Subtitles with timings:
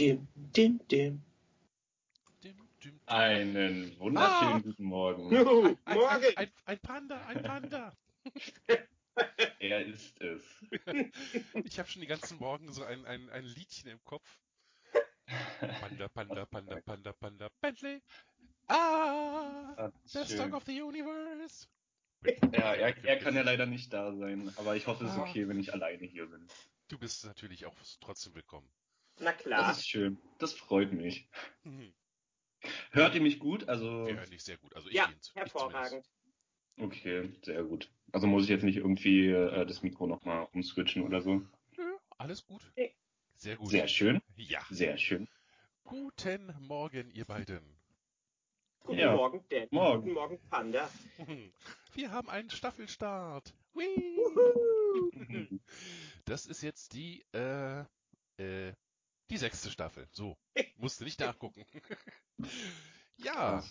[0.00, 1.22] Dim, dim, dim.
[2.42, 3.00] Dim, dim.
[3.04, 4.60] Einen wunderschönen Ah.
[4.60, 5.30] guten Morgen.
[5.30, 6.24] Juhu, Ein, ein, morgen.
[6.24, 7.92] ein, ein, ein Panda, ein Panda.
[9.58, 10.42] Er ist es.
[11.66, 14.38] Ich habe schon die ganzen Morgen so ein, ein, ein Liedchen im Kopf.
[15.80, 18.00] Panda, Panda, Panda, Panda, Panda, Bentley.
[18.68, 20.38] Ah, best schön.
[20.38, 21.66] song of the universe.
[22.24, 25.24] Ja, er, er kann ja leider nicht da sein, aber ich hoffe, es ist Ah.
[25.28, 26.48] okay, wenn ich alleine hier bin.
[26.88, 28.66] Du bist natürlich auch trotzdem willkommen.
[29.20, 29.68] Na klar.
[29.68, 30.18] Das ist schön.
[30.38, 31.28] Das freut mich.
[31.64, 31.92] Mhm.
[32.90, 33.68] Hört ihr mich gut?
[33.68, 34.74] Also, Wir hören dich sehr gut.
[34.74, 35.08] Also ich ja.
[35.22, 36.04] Ich hervorragend.
[36.78, 37.90] okay, sehr gut.
[38.12, 41.42] Also muss ich jetzt nicht irgendwie äh, das Mikro nochmal umswitchen oder so.
[41.76, 42.60] Nö, alles gut.
[42.76, 42.94] Nee.
[43.36, 43.68] Sehr gut.
[43.70, 44.60] Sehr schön, Ja.
[44.70, 45.28] sehr schön.
[45.84, 47.62] Guten Morgen, ihr beiden.
[48.80, 49.14] Guten Ja.
[49.16, 49.68] Morgen, Dan.
[49.70, 50.02] Morgen.
[50.02, 50.90] Guten Morgen, Panda.
[51.94, 53.54] Wir haben einen Staffelstart.
[53.74, 55.60] Whee!
[56.26, 57.99] Das ist jetzt die, äh, die
[59.40, 60.08] sechste Staffel.
[60.12, 60.36] So.
[60.76, 61.64] Musste nicht nachgucken.
[63.16, 63.62] ja.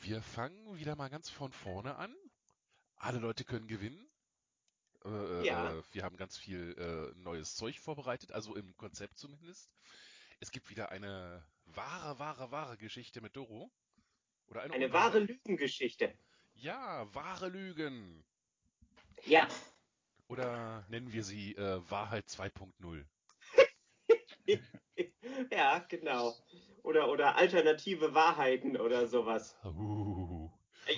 [0.00, 2.14] Wir fangen wieder mal ganz von vorne an.
[2.96, 4.08] Alle Leute können gewinnen.
[5.04, 5.72] Äh, Ja.
[5.72, 9.70] äh, wir haben ganz viel äh, neues Zeug vorbereitet, also im Konzept zumindest.
[10.40, 13.70] Es gibt wieder eine wahre, wahre, wahre Geschichte mit Doro.
[14.46, 16.16] Oder eine, Eine unwahre- wahre Lügengeschichte.
[16.54, 18.24] Ja, wahre Lügen.
[19.24, 19.46] Ja.
[20.28, 23.04] Oder nennen wir sie äh, Wahrheit 2.0.
[25.50, 26.34] Ja, genau.
[26.82, 29.56] Oder, oder alternative Wahrheiten oder sowas.
[29.64, 30.48] Uh.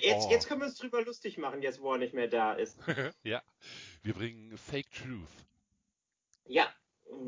[0.01, 0.31] Jetzt, Oh.
[0.31, 2.79] jetzt können wir uns drüber lustig machen, jetzt wo er nicht mehr da ist.
[3.23, 3.41] ja,
[4.01, 5.27] wir bringen Fake Truth.
[6.47, 6.67] Ja,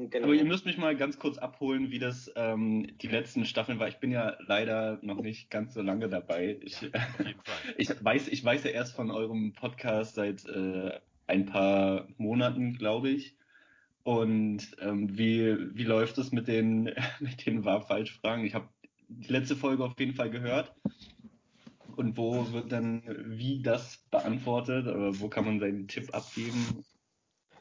[0.09, 0.25] genau.
[0.25, 3.87] Aber ihr müsst mich mal ganz kurz abholen, wie das ähm, die letzten Staffeln war.
[3.87, 6.57] Ich bin ja leider noch nicht ganz so lange dabei.
[6.61, 7.55] Ich, Ja, auf jeden Fall.
[7.77, 13.09] ich weiß, ich weiß ja erst von eurem Podcast seit äh, ein paar Monaten, glaube
[13.09, 13.35] ich.
[14.05, 18.45] Und ähm, wie, wie läuft es mit den, mit den Wahr-Falsch-Fragen?
[18.45, 18.69] Ich habe
[19.07, 20.75] die letzte Folge auf jeden Fall gehört.
[21.95, 24.85] Und wo wird dann wie das beantwortet?
[24.85, 26.85] Oder wo kann man seinen Tipp abgeben?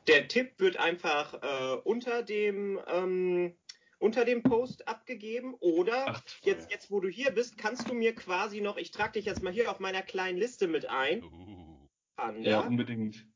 [0.06, 3.54] Der Tipp wird einfach äh, unter dem ähm,
[3.98, 8.14] unter dem Post abgegeben oder Ach, jetzt jetzt wo du hier bist, kannst du mir
[8.14, 11.88] quasi noch, ich trage dich jetzt mal hier auf meiner kleinen Liste mit ein, Uh.
[12.16, 12.50] Panda.
[12.50, 13.26] ja, unbedingt.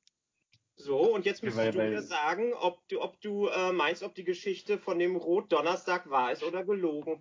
[0.81, 4.03] So und jetzt Ja, müsstest weil- du mir sagen, ob du ob du äh, meinst,
[4.05, 7.21] ob die Geschichte von dem Rot-Donnerstag wahr ist oder gelogen.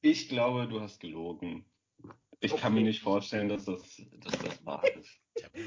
[0.00, 1.64] Ich glaube, du hast gelogen.
[2.40, 2.82] Ich kann Okay.
[2.82, 5.20] mir nicht vorstellen, dass das, dass das wahr ist.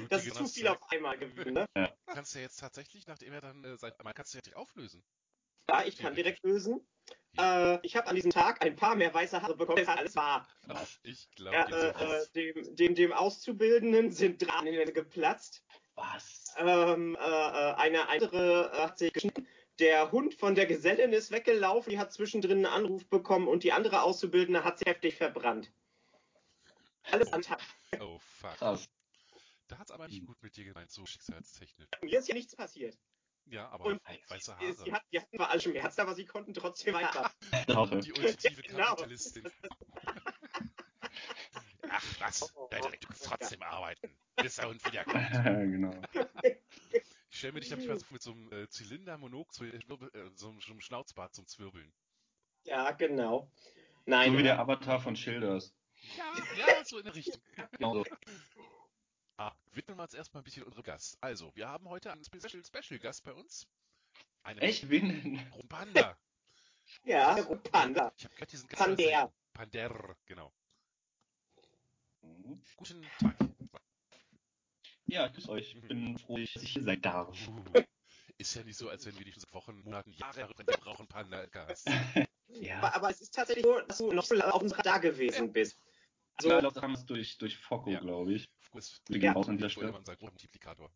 [0.10, 1.66] Das ist zu viel auf einmal gewesen, ne?
[1.76, 4.58] Du kannst ja jetzt tatsächlich, nachdem er dann äh, seit, man kannst du ja direkt
[4.58, 5.04] auflösen.
[5.70, 6.88] Ja, ich kann direkt lösen.
[7.38, 9.84] Äh, ich habe an diesem Tag ein paar mehr weiße Haare bekommen.
[9.86, 10.48] Das ist alles wahr.
[10.68, 11.00] Was?
[11.04, 15.64] Ich glaube Ja, äh, äh, dem, dem, dem Auszubildenden sind Drahtnägel geplatzt.
[15.98, 16.54] Was?
[16.58, 19.48] Ähm, äh, äh, eine andere äh, hat sich geschnitten.
[19.80, 23.74] Der Hund von der Gesellin ist weggelaufen, die hat zwischendrin einen Anruf bekommen und die
[23.74, 25.72] andere Auszubildende hat sich heftig verbrannt.
[27.12, 27.60] Alles am Tag.
[28.00, 28.56] Oh fuck.
[28.58, 28.90] Krass.
[29.68, 31.88] Da hat's aber nicht gut mit dir gemeint, so schicksalstechnisch.
[32.02, 32.98] Mir ist ja nichts passiert.
[33.46, 34.92] Ja, aber Und weiße Sie, sie, Haare.
[34.94, 37.32] hat, die hatten zwar alle Schmerzen, aber sie konnten trotzdem weiter.
[38.02, 38.88] Die ultimative Genau.
[38.96, 39.50] Kapitalistin.
[42.20, 45.32] Patrick, du kannst trotzdem arbeiten, bis der Hund wiederkommt.
[45.72, 46.02] genau.
[47.30, 50.32] Ich stelle mir dich nämlich mal so mit so einem äh, Zylinder, Monokel, äh, äh,
[50.36, 51.94] so, einem- so einem Schnauzbart zum Zwirbeln.
[52.64, 53.52] Ja, genau.
[54.06, 55.74] Nein, So wie der Avatar von Schilders.
[56.18, 57.42] Ja, ja, so in der Richtung.
[57.80, 58.06] Genau so.
[59.38, 61.18] Ah, widmen wir uns erstmal ein bisschen unserem Gast.
[61.22, 63.68] Also, wir haben heute einen Special, Special Gast bei uns.
[64.44, 64.90] Einen Echt?
[64.90, 65.68] Wen denn?
[65.70, 66.18] Panda.
[67.04, 68.12] ja, der Panda.
[68.18, 68.82] Ich habe gehört, diesen Gast.
[68.82, 69.34] Pander.
[69.54, 70.52] Pander, genau.
[72.48, 72.62] Mhm.
[72.78, 73.36] Guten Tag.
[75.08, 75.76] Ja, grüß euch.
[75.76, 77.38] Ich bin froh, dass ich hier sein darf.
[78.38, 81.08] Ist ja nicht so, als wenn wir dich seit Wochen, Monaten, Jahre herüber wir brauchen
[81.08, 81.90] Panda-Gast.
[82.50, 82.78] Ja.
[82.78, 85.52] Aber, aber es ist tatsächlich so, dass du noch so lange auf unserer da gewesen
[85.52, 85.78] bist.
[86.38, 88.00] Also, glaube, das haben wir durch, durch Focco, Ja.
[88.00, 88.50] glaube ich.
[88.74, 89.34] Das Wir Ja.
[89.34, 89.92] raus an dieser ist Stelle.
[89.94, 90.90] unser Multiplikator.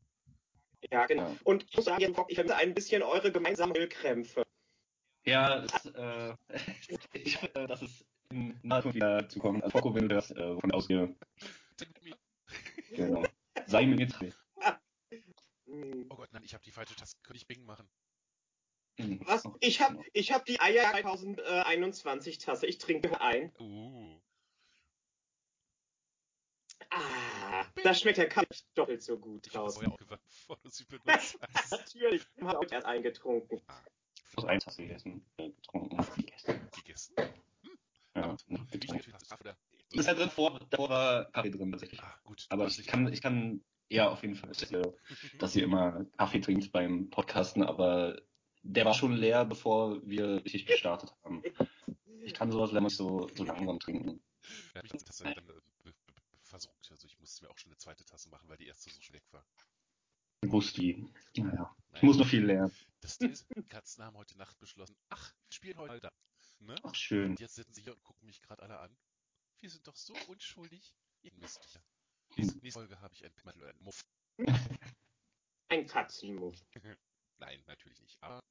[0.89, 1.29] Ja, genau.
[1.29, 1.37] Ja.
[1.43, 4.43] Und ich muss sagen, Bock, ich vermisse ein bisschen eure gemeinsamen Ölkrämpfe.
[5.25, 6.35] Ja, es, äh,
[7.13, 9.63] ich hoffe, dass es in naher Zukunft wieder zukommt.
[9.63, 11.15] Also, Focco, wenn du das äh, von ausgehe.
[12.93, 13.23] Genau.
[13.67, 14.19] Sei mir jetzt.
[16.09, 17.17] Oh Gott, nein, ich habe die falsche Taste.
[17.23, 17.87] Könnte ich Bing machen?
[18.99, 19.21] Hm.
[19.25, 19.43] Was?
[19.61, 22.67] Ich habe ich hab die Eier 2021 Tasse.
[22.67, 23.53] Ich trinke ein.
[23.59, 24.19] Uh,
[26.89, 30.69] Ah, da schmeckt der Kaffee doppelt so gut ich habe vorher auch gewartet, bevor du
[30.69, 31.71] sie benutzt hast.
[31.71, 33.61] Natürlich, ich habe heute erst eingetrunken.
[34.35, 36.69] aus einer Tasse gegessen, äh, getrunken, gegessen.
[36.71, 37.15] Gegessen.
[38.21, 38.37] Ja?
[39.91, 42.01] Das ist halt drin, vor, davor war Kaffee drin tatsächlich.
[42.01, 42.45] Ah, gut.
[42.49, 44.95] Aber ich kann, ich kann, ja, auf jeden Fall, dass ihr,
[45.39, 48.21] dass ihr immer Kaffee trinkt beim Podcasten, aber
[48.63, 51.43] der war schon leer, bevor wir richtig gestartet haben.
[52.23, 54.21] ich kann sowas leider nicht so, so langsam trinken.
[54.75, 55.41] Ja, hat das dann äh,
[56.43, 56.91] versucht.
[56.91, 59.31] Also ich musste mir auch schon eine zweite Tasse machen, weil die erste so schlecht
[59.33, 59.45] war.
[60.47, 61.05] Gusti.
[61.37, 61.75] Naja.
[61.93, 62.71] Ich muss noch viel lernen.
[63.01, 66.11] Das Ding ist, die Katzen haben heute Nacht beschlossen, ach, wir spielen heute.
[66.61, 66.75] Ne?
[66.83, 67.31] Ach, schön.
[67.31, 68.95] Und jetzt sitzen sie hier und gucken mich gerade alle an.
[69.59, 70.95] Wir sind doch so unschuldig.
[71.23, 71.83] Ihr Mistviecher.
[72.35, 74.05] Nächste, nächste Folge habe ich ein Pimmel oder einen Muff.
[75.69, 76.57] Ein Katzenmuff.
[77.37, 78.21] Nein, natürlich nicht.
[78.21, 78.43] Aber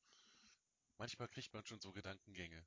[0.97, 2.65] manchmal kriegt man schon so Gedankengänge.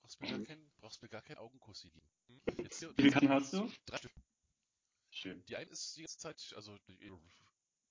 [0.00, 2.08] Brauchst mir gar keinen, brauchst mir gar keinen Augenkuss geben.
[2.28, 2.40] Hm?
[2.58, 3.72] Jetzt hier, Wie viele Katzen hast du?
[3.86, 4.12] Drei Stück.
[5.10, 5.44] Schön.
[5.46, 6.78] Die eine ist die ganze Zeit, also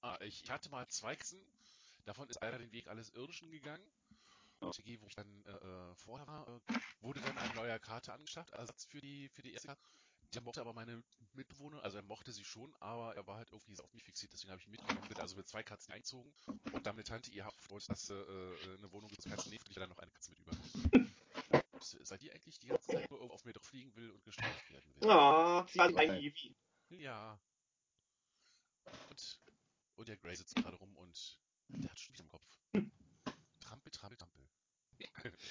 [0.02, 1.46] ah, ich ich hatte mal zwei Katzen.
[2.06, 3.86] Davon ist einer den Weg alles Irdischen gegangen.
[4.62, 4.72] Oh.
[4.72, 6.60] TG, wo ich dann äh, äh, vorher war, äh,
[7.02, 9.82] wurde dann ein neuer Karte angeschafft, als Ersatz für die für die erste Karte.
[10.34, 13.76] Der mochte aber meine Mitbewohner, also er mochte sie schon, aber er war halt irgendwie
[13.76, 16.34] so auf mich fixiert, deswegen habe ich ihn mitgenommen, bin also mit zwei Katzen eingezogen
[16.74, 17.58] und dann mit Tante ihr habt
[17.88, 20.52] dass äh, äh, eine Wohnung gibt, Katzen nee, ich dann noch eine Katze mit über.
[21.80, 24.96] Seid ihr eigentlich die ganze Zeit nur auf mir drauf fliegen will und gestreicht werden
[24.96, 25.10] will?
[25.10, 26.56] Oh, ein Hiwi.
[26.90, 27.40] Ja.
[29.10, 29.42] Und,
[29.96, 31.40] und der Grey sitzt gerade rum und
[31.70, 32.48] der hat schon wieder im Kopf.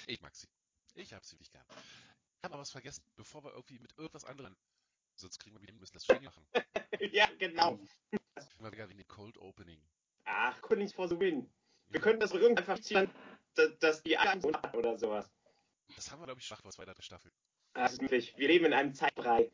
[0.07, 0.47] Ich mag sie.
[0.95, 1.65] Ich hab sie wirklich gern.
[1.69, 4.55] Ich habe aber was vergessen, bevor wir irgendwie mit irgendwas anderem.
[5.15, 6.45] Sonst kriegen wir wieder, wir müssen das Jingle machen.
[7.11, 7.79] ja, genau.
[8.59, 9.81] Immer wieder wegen dem Cold Opening.
[10.25, 11.49] Ach, Kunnings for the win.
[11.89, 13.09] Wir könnten das doch irgendwann verziehen,
[13.55, 14.43] dass, dass die hat
[14.75, 15.31] oder sowas.
[15.95, 17.31] Das haben wir, glaube ich, schwach vor zweiter Staffel.
[17.73, 18.33] Das ist möglich.
[18.37, 19.51] Wir leben in einem Zeitbrei.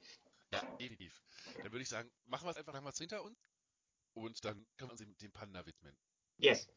[0.52, 1.22] Ja, definitiv.
[1.58, 3.38] Dann würde ich sagen, machen wir es einfach, es hinter uns.
[4.14, 5.98] Und dann können wir uns dem, Panda widmen.
[6.38, 6.68] Yes.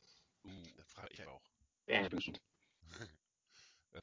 [0.45, 1.43] Uh, dann frage ich auch.
[1.87, 2.07] Ja.
[2.13, 2.33] Ich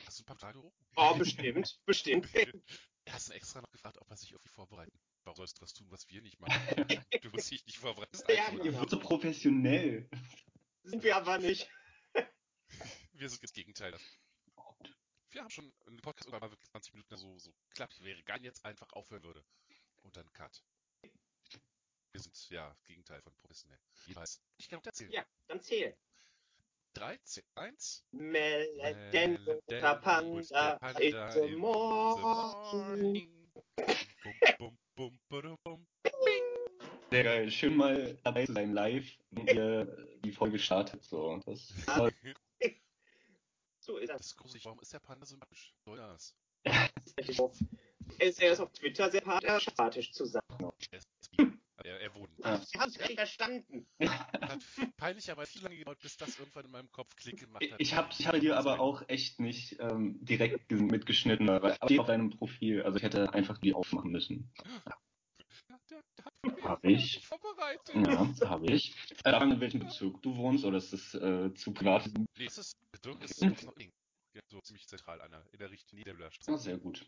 [0.05, 0.71] Hast du ein paar Fragen?
[0.95, 2.33] Oh, bestimmt, bestimmt.
[2.33, 4.97] Er hast du extra noch gefragt, ob er sich irgendwie vorbereiten.
[5.23, 6.87] Warum sollst du was tun, was wir nicht machen?
[7.21, 8.17] du musst dich nicht vorbereiten.
[8.27, 10.09] Ja, Ihr wird so professionell.
[10.83, 11.69] Sind wir aber nicht.
[13.13, 13.95] Wir sind das Gegenteil.
[15.29, 18.03] Wir haben schon einen Podcast über mal wirklich 20 Minuten so, so klappt.
[18.03, 19.45] Wäre gar jetzt einfach aufhören würde.
[20.01, 20.63] Und dann Cut.
[22.11, 23.79] Wir sind ja das Gegenteil von professionell.
[24.05, 24.41] Jeweils.
[24.57, 25.11] Ich kann noch erzählen.
[25.11, 25.97] Ja, dann zähl.
[26.93, 28.03] 3, 2, 1.
[28.11, 29.37] Melden
[29.67, 33.29] unter Panda in the morning.
[34.59, 35.87] Bum, bum, bum, bum.
[37.09, 37.51] Sehr geil.
[37.51, 41.03] Schön mal dabei zu sein live, wenn ihr die Folge startet.
[41.03, 41.39] So.
[41.45, 42.13] Das ist toll.
[43.79, 44.17] So ist das.
[44.17, 44.65] Das ist gruselig.
[44.65, 45.73] Warum ist der Panda so sympathisch?
[45.85, 46.35] Das?
[47.31, 47.51] so.
[48.19, 49.21] Er ist, er ist auf Twitter sehr
[49.61, 50.43] sympathisch zu sein.
[51.85, 52.31] Er Er, wurde.
[52.43, 52.61] Ah.
[52.77, 53.85] Haben es richtig verstanden.
[54.01, 54.59] Hat
[54.95, 57.79] peinlich, aber viel lange gedauert, bis das irgendwann in meinem Kopf Klick gemacht hat.
[57.79, 61.99] Ich habe ich habe dir aber auch echt nicht ähm, direkt ge- mitgeschnitten, weil steht
[61.99, 62.83] auf deinem Profil.
[62.83, 64.49] Also ich hätte einfach die aufmachen müssen.
[65.69, 67.21] Ja, der, der hat Hab ich.
[67.93, 68.95] Ja, habe ich.
[69.25, 72.09] Äh, in welchem Bezug du wohnst oder ist das äh, zu privat?
[72.37, 73.91] Nee, es ist, Bezirk ist Knochen.
[74.35, 76.63] Ja, so ziemlich zentral der, in der Richtung Ah, Niedermüllerstraße.
[76.63, 77.05] sehr gut.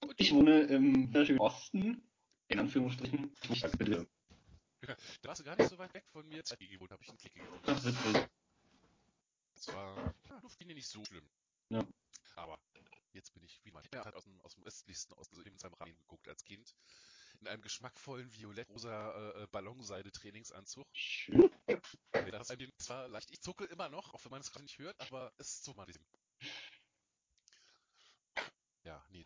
[0.00, 2.02] Und Ich wohne im wunderschönen Osten,
[2.48, 3.34] in Anführungsstrichen.
[3.50, 4.06] Ich sag bitte.
[4.80, 7.18] da warst du gar nicht so weit weg von mir, ich gewohnt habe, ich einen
[7.18, 7.62] Klick gewohnt.
[7.66, 8.28] Ach, witzig.
[9.54, 11.28] Das war ja, Luftlinie nicht so schlimm.
[11.70, 11.86] Ja.
[12.36, 12.58] Aber
[13.12, 15.58] jetzt bin ich, wie man ja, hat aus dem, aus dem östlichsten Osten so eben
[15.58, 16.74] seinem Rahmen geguckt als Kind.
[17.40, 20.86] In einem geschmackvollen violett-rosa äh, Ballonseide-Trainingsanzug.
[20.92, 21.50] Schön.
[22.30, 25.00] Das ist zwar leicht, ich zucke immer noch, auch wenn man es gerade nicht hört,
[25.00, 26.04] aber es ist so mal diesem.
[28.84, 29.24] Ja, nee,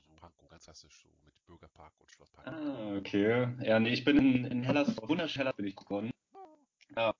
[0.52, 2.46] ganz klassisch, so mit Bürgerpark und Schlosspark.
[2.46, 3.56] Ah, okay.
[3.64, 6.10] Ja, nee, ich bin in, in Hellas, wunderschön Hellas bin ich geworden.
[6.94, 7.14] Ja.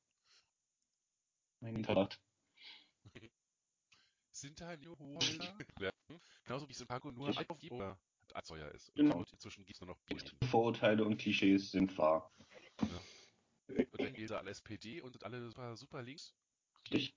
[1.61, 2.21] Mein Hintergrund.
[4.33, 5.57] Sind da nur Hohler?
[5.81, 5.91] ja.
[6.45, 7.99] Genauso wie es in Pankow nur auf oder
[8.35, 8.91] Azeuer ist.
[8.91, 9.15] Und Genau.
[9.15, 10.19] dort inzwischen gibt es nur noch Bier.
[10.51, 12.31] Vorurteile und Klischees sind wahr.
[12.77, 16.35] Und dann geht da alle SPD und sind alle super, super links.
[16.91, 17.15] Richtig?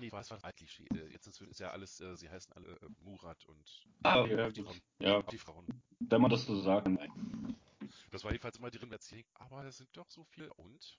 [0.00, 0.86] Nee, was war Klischee?
[0.94, 4.62] Äh, Jetzt ist ja alles, äh, sie heißen alle äh, Murat und Ah, ja, die,
[4.62, 5.82] Frauen, ja, die Frauen.
[6.00, 6.88] wenn man das so sagt.
[8.10, 10.52] Das war jedenfalls immer drin erzählen, aber das sind doch so viele.
[10.54, 10.98] Und?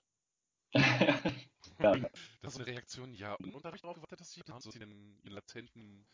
[0.74, 1.96] ja,
[2.42, 3.34] Das ist eine Reaktion, ja.
[3.34, 6.06] Und, und da habe ich darauf gewartet, dass sie so ihren, ihren latenten,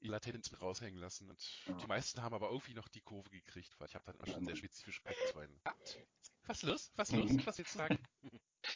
[0.00, 1.30] ihr latenten raushängen lassen.
[1.30, 1.76] Und Ja.
[1.76, 4.44] die meisten haben aber irgendwie noch die Kurve gekriegt, weil ich habe dann immer schon
[4.44, 5.02] sehr spezifisch
[5.36, 5.60] einen.
[6.46, 6.92] Was los?
[6.96, 7.30] Was los?
[7.48, 7.98] Was willst du sagen?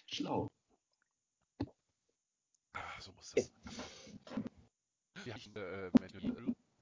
[0.06, 0.48] schlau.
[3.08, 3.50] So muss das.
[5.24, 5.90] Wir haben, äh,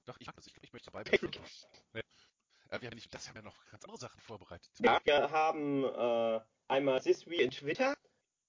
[0.05, 1.31] doch, ich, ich, ich möchte dabei bleiben.
[1.93, 4.71] Äh, wir haben nicht, das haben ja noch ganz andere Sachen vorbereitet.
[4.81, 7.97] Ja, wir haben äh, einmal This Week in Twitter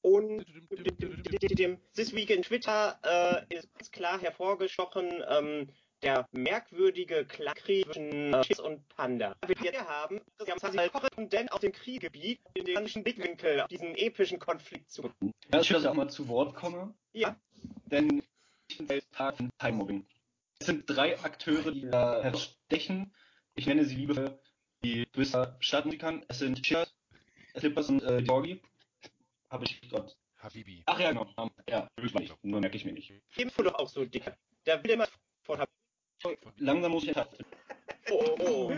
[0.01, 0.43] und
[1.96, 3.00] This Week in Twitter
[3.50, 5.72] äh, ist ganz klar hervorgestochen ähm,
[6.03, 9.36] der merkwürdige Klangkrieg zwischen äh, Schiss und Panda.
[9.46, 13.67] Wir hier haben, wir haben quasi Korrespondent auf dem Kriegsgebiet in den ganzen Blickwinkel auf
[13.67, 15.12] diesen epischen Konflikt zu.
[15.51, 17.36] Ja, schön, dass ich auch mal zu Wort komme, Ja,
[17.85, 18.23] denn
[18.67, 20.05] ich bin selbst Tag von Time-Mobbing.
[20.61, 23.13] sind drei Akteure, die da herausstechen.
[23.55, 24.39] Ich nenne sie liebevoll
[24.83, 26.23] die Twister Stadtmusikern.
[26.27, 26.93] Es sind Cheers,
[27.57, 28.61] Slippers und äh, Georgi.
[29.49, 30.17] Habe ich Gott.
[30.37, 30.83] Habibi.
[30.85, 31.27] Ach ja, genau.
[31.67, 32.35] Ja, ich nicht.
[32.43, 33.11] Nur merke ich mir nicht.
[33.35, 34.31] Ebenso doch auch so dick.
[34.65, 35.07] Der will immer
[35.43, 35.65] von
[36.57, 37.45] Langsam muss ich enthalten.
[38.09, 38.73] Oh, oh, oh.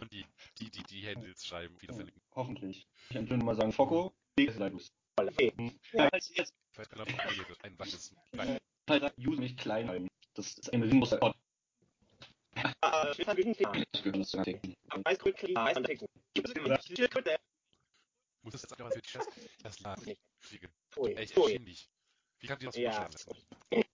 [0.00, 0.24] Und die,
[0.58, 2.22] die, die, die Handles schreiben, wieder verlinken.
[2.34, 2.88] Hoffentlich.
[3.10, 4.92] Ich würde mal sagen, Focco, Leitus.
[5.92, 6.08] Ja,
[9.18, 10.08] Use nicht klein.
[10.34, 11.36] Das ist ein riesengroßer Ort.
[13.18, 13.72] Ich ja.
[13.74, 14.60] Ich.
[18.42, 19.26] Muss das jetzt einfach mit Chess
[19.62, 20.72] das Laden fliegen?
[21.16, 21.90] Echt erschwinglich.
[22.40, 22.92] Wie kann die das Ja.
[22.92, 23.84] vorstellen?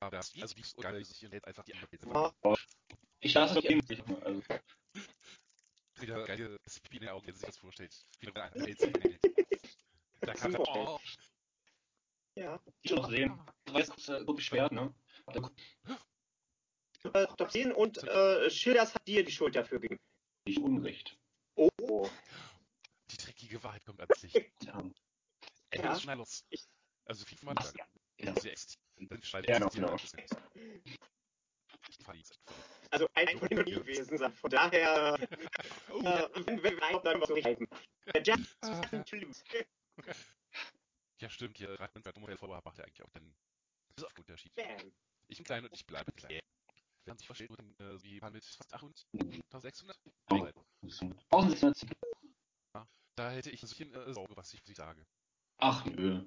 [0.00, 0.60] Aber das, also die
[1.00, 2.32] ist sich jetzt einfach die andere.
[2.44, 2.54] Ja.
[3.20, 4.22] Ich darf es nicht eben.
[4.22, 4.42] Also,
[6.00, 7.94] Wieder geile Pipi in den Augen, wenn sich das vorstellt.
[8.20, 9.18] Wie eine.
[10.28, 11.00] Da kann er, oh,
[12.34, 12.60] Ja.
[12.82, 13.40] ich noch sehen.
[13.72, 14.94] Jetzt kurz, äh, gut beschwert, ne?
[17.14, 20.00] Äh, Doch sehen und äh, Schilders hat dir die Schuld dafür gegeben.
[20.46, 21.18] Nicht Unrecht.
[21.54, 22.08] Oh.
[23.10, 24.36] die dreckige Wahrheit kommt ans Licht.
[24.64, 24.82] Ja.
[25.70, 25.98] Ey, Ja.
[25.98, 26.44] schnell los.
[26.50, 26.66] Ich-
[27.06, 27.74] Also fünfmal am Tag.
[27.78, 27.86] Ja.
[28.26, 28.34] Ja.
[29.00, 29.94] Dann schneidet Ja, es genau.
[29.96, 30.12] Ich.
[32.90, 34.32] Also ein von den nie gewesen sein.
[34.32, 35.18] Von daher,
[35.92, 37.66] Oh, äh, wenn wir rein, dann so reden.
[38.14, 38.80] Der Jack Ah,
[40.06, 40.14] ja.
[41.20, 41.58] ja, stimmt.
[41.58, 41.68] Hier,
[42.14, 43.34] Nummer vorher macht er eigentlich auch dann.
[43.94, 44.52] Das ist auch ein Unterschied.
[45.28, 46.40] Ich bin klein und ich bleibe klein.
[47.04, 49.06] Wer sich versteht, dann, äh, wie man mit fast 800,
[49.50, 49.98] 1600?
[50.30, 50.36] Oh.
[50.36, 50.52] Egal.
[51.30, 51.86] 1600.
[53.16, 55.06] Da hätte ich ein bisschen äh, Sorge, was ich, was ich sage.
[55.56, 56.24] Ach nö.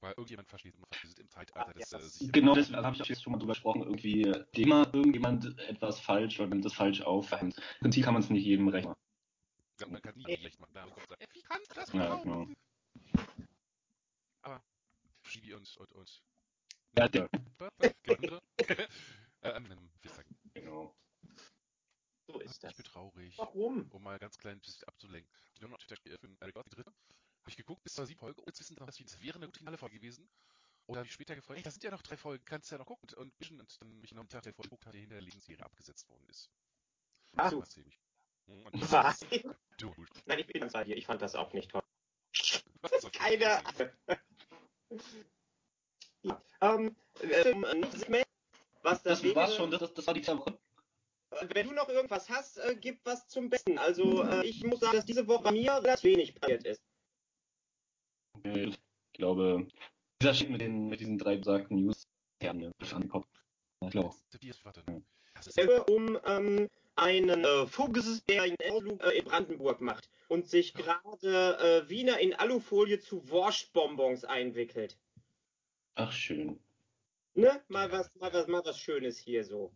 [0.00, 3.02] Weil irgendjemand versteht immer, wir sind im Zeitalter des äh, sich Genau deswegen habe ich
[3.02, 6.74] auch jetzt schon mal drüber gesprochen, irgendwie äh, immer irgendjemand etwas falsch oder nimmt das
[6.74, 7.30] falsch auf.
[7.32, 8.94] Im Prinzip kann man es nicht jedem rechnen.
[9.80, 10.74] Ja, Man kann nie recht machen.
[10.74, 12.48] Da kommt sagen, wie kannst du das Ja, genau.
[15.34, 16.22] Schibi und, und, und.
[16.96, 17.28] Ja, der,
[19.42, 20.94] ähm, sagen, genau.
[22.26, 22.74] So ist ich das.
[22.76, 23.36] bin traurig.
[23.38, 23.90] Warum?
[23.90, 25.30] Um mal ganz klein ein bisschen abzulenken.
[25.56, 26.90] Die haben natürlich der Film Eric die dritte.
[26.90, 28.40] Hab ich geguckt, bis zur sieben Folge.
[28.40, 30.28] Und jetzt wissen das, das wäre eine gute finale Folge gewesen.
[30.86, 32.78] Oder habe ich später gefragt, ey, da sind ja noch drei Folgen, kannst du ja
[32.78, 33.08] noch gucken.
[33.16, 35.64] Und, und, und dann mich noch am Tag der Folge geguckt, hatte hinter der Lebensserie
[35.64, 36.50] abgesetzt worden ist.
[37.36, 37.64] Ach so.
[38.46, 38.72] War.
[38.72, 39.26] Hm, das Was?
[39.78, 39.94] du.
[40.26, 40.96] Nein, ich bin ganz bei dir.
[40.96, 41.82] Ich fand das auch nicht toll.
[42.80, 43.12] Was ist das?
[43.12, 43.62] Keine.
[46.22, 47.54] ja, ähm, äh,
[48.08, 48.24] mehr.
[48.82, 50.58] Was das Das war's schon, das, das, das war die zwei Wochen.
[51.52, 53.78] Wenn du noch irgendwas hast, äh, gib was zum Besten.
[53.78, 56.82] Also äh, ich muss sagen, dass diese Woche bei mir relativ wenig passiert ist.
[58.44, 58.78] Äh, Ich
[59.14, 59.66] glaube,
[60.20, 62.06] dieser Shit mit, den, mit diesen drei besagten News,
[62.42, 63.26] ja, mir ist angekommen.
[63.80, 64.14] Ich glaube.
[65.34, 65.58] Das ist
[65.88, 71.84] um ähm, einen äh, Fuchs, der einen Ausflug äh, in Brandenburg macht und sich gerade
[71.84, 74.98] äh, Wiener in Alufolie zu Wurstbonbons einwickelt.
[75.94, 76.60] Ach, schön.
[77.34, 77.62] Ne?
[77.68, 79.74] Mal was, mal was, mal was Schönes hier so.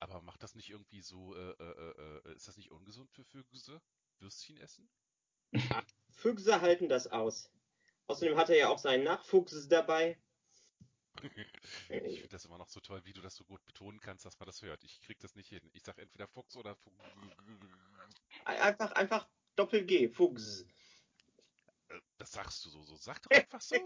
[0.00, 3.80] Aber macht das nicht irgendwie so, äh, äh, äh, ist das nicht ungesund für Füchse?
[4.18, 4.88] Würstchen essen?
[6.10, 7.50] Füchse halten das aus.
[8.06, 10.18] Außerdem hat er ja auch seinen Nachfuchs dabei.
[11.88, 14.38] Ich finde das immer noch so toll, wie du das so gut betonen kannst, dass
[14.38, 14.82] man das hört.
[14.84, 15.70] Ich krieg das nicht hin.
[15.72, 17.04] Ich sag entweder Fuchs oder Fuchs.
[18.44, 20.66] Einfach, einfach Doppel-G, Fuchs.
[22.18, 22.96] Das sagst du so, so.
[22.96, 23.76] Sag doch einfach so.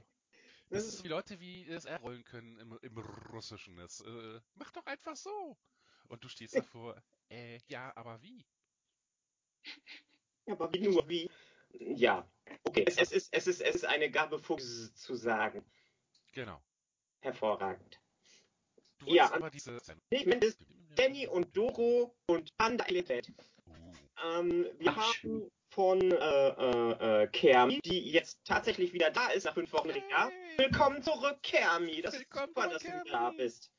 [0.70, 2.98] Das ist wie Leute, wie es R rollen können im, im
[3.32, 3.76] Russischen.
[3.76, 5.56] Das, äh, mach doch einfach so.
[6.08, 8.46] Und du stehst davor, äh, ja, aber wie?
[10.46, 11.30] aber wie nur, wie.
[11.70, 12.30] Ja,
[12.64, 12.84] okay.
[12.86, 15.64] Es, es, ist, es, ist, es ist eine Gabe, Fuchs zu sagen.
[16.32, 16.62] Genau.
[17.20, 18.00] Hervorragend.
[18.98, 19.78] Du Ja, wolltest aber diese.
[20.10, 23.30] Ich meine, es ist Danny und Doro und Panda Elefant.
[23.66, 23.72] Uh,
[24.24, 25.50] Ähm, wir Ach, haben schön.
[25.70, 30.30] von äh, äh, äh, Kermi, die jetzt tatsächlich wieder da ist nach fünf Wochen Reha.
[30.56, 32.02] Willkommen zurück, Kermi.
[32.02, 33.04] Das Willkommen ist super, dass du Kermi.
[33.04, 33.70] wieder da bist.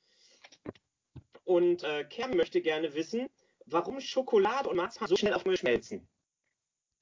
[1.44, 3.28] Und äh, Kermi möchte gerne wissen,
[3.66, 6.08] warum Schokolade und Marzipan so schnell auf Null schmelzen.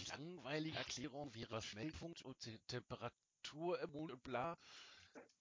[0.08, 4.58] Langweilige Erklärung wäre Schnellpunkt und Te Temperatur im Mond und bla.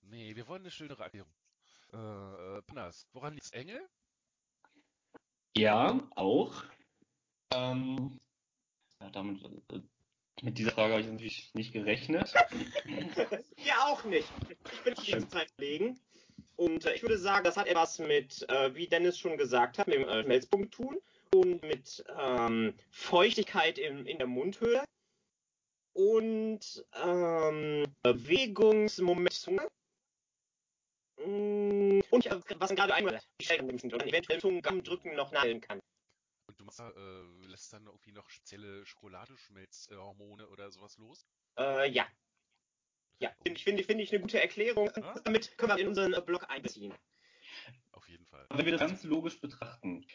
[0.03, 1.33] Nee, wir wollen eine schönere Erklärung.
[1.93, 3.51] Äh, äh, Panas, woran liegt's?
[3.51, 3.81] Engel?
[5.57, 6.65] Ja, auch.
[7.53, 8.21] Ähm,
[9.01, 9.43] ja, damit,
[9.73, 9.81] äh,
[10.43, 12.33] mit dieser Frage habe ich natürlich nicht gerechnet.
[13.65, 14.29] Ja, auch nicht.
[14.73, 15.99] Ich bin die Zeit legen.
[16.57, 19.89] Und äh, ich würde sagen, das hat etwas mit, äh, wie Dennis schon gesagt hat,
[19.89, 20.99] mit dem äh, Schmelzpunkt tun
[21.35, 24.85] und mit ähm, Feuchtigkeit in, in der Mundhöhle
[25.97, 29.47] und ähm, Bewegungsmoment.
[31.19, 35.81] Mm, Und äh, was gerade einmal eventuell Zungengamm drücken noch nageln kann.
[36.47, 41.27] Und du machst da, äh, lässt dann irgendwie noch spezielle Schokoladeschmelzhormone oder sowas los?
[41.59, 42.07] Äh, ja.
[43.19, 44.91] Ja, finde ich, finde ich, finde ich eine gute Erklärung.
[44.91, 45.19] Ah.
[45.25, 46.93] Damit können wir in unseren Blog einbeziehen.
[47.93, 48.45] Auf jeden Fall.
[48.51, 50.07] Aber wenn wir das ganz logisch betrachten,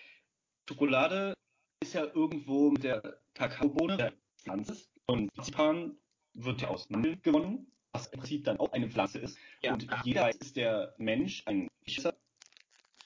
[0.69, 1.33] Schokolade
[1.81, 4.75] ist ja irgendwo mit der Kakaobohne der Pflanze
[5.07, 5.97] und Marzipan
[6.33, 9.37] wird ja aus Mandeln gewonnen, was im Prinzip dann auch eine Pflanze ist.
[9.61, 9.73] Ja.
[9.73, 12.15] Und jeder weiß, ist der Mensch ein Fleischfresser.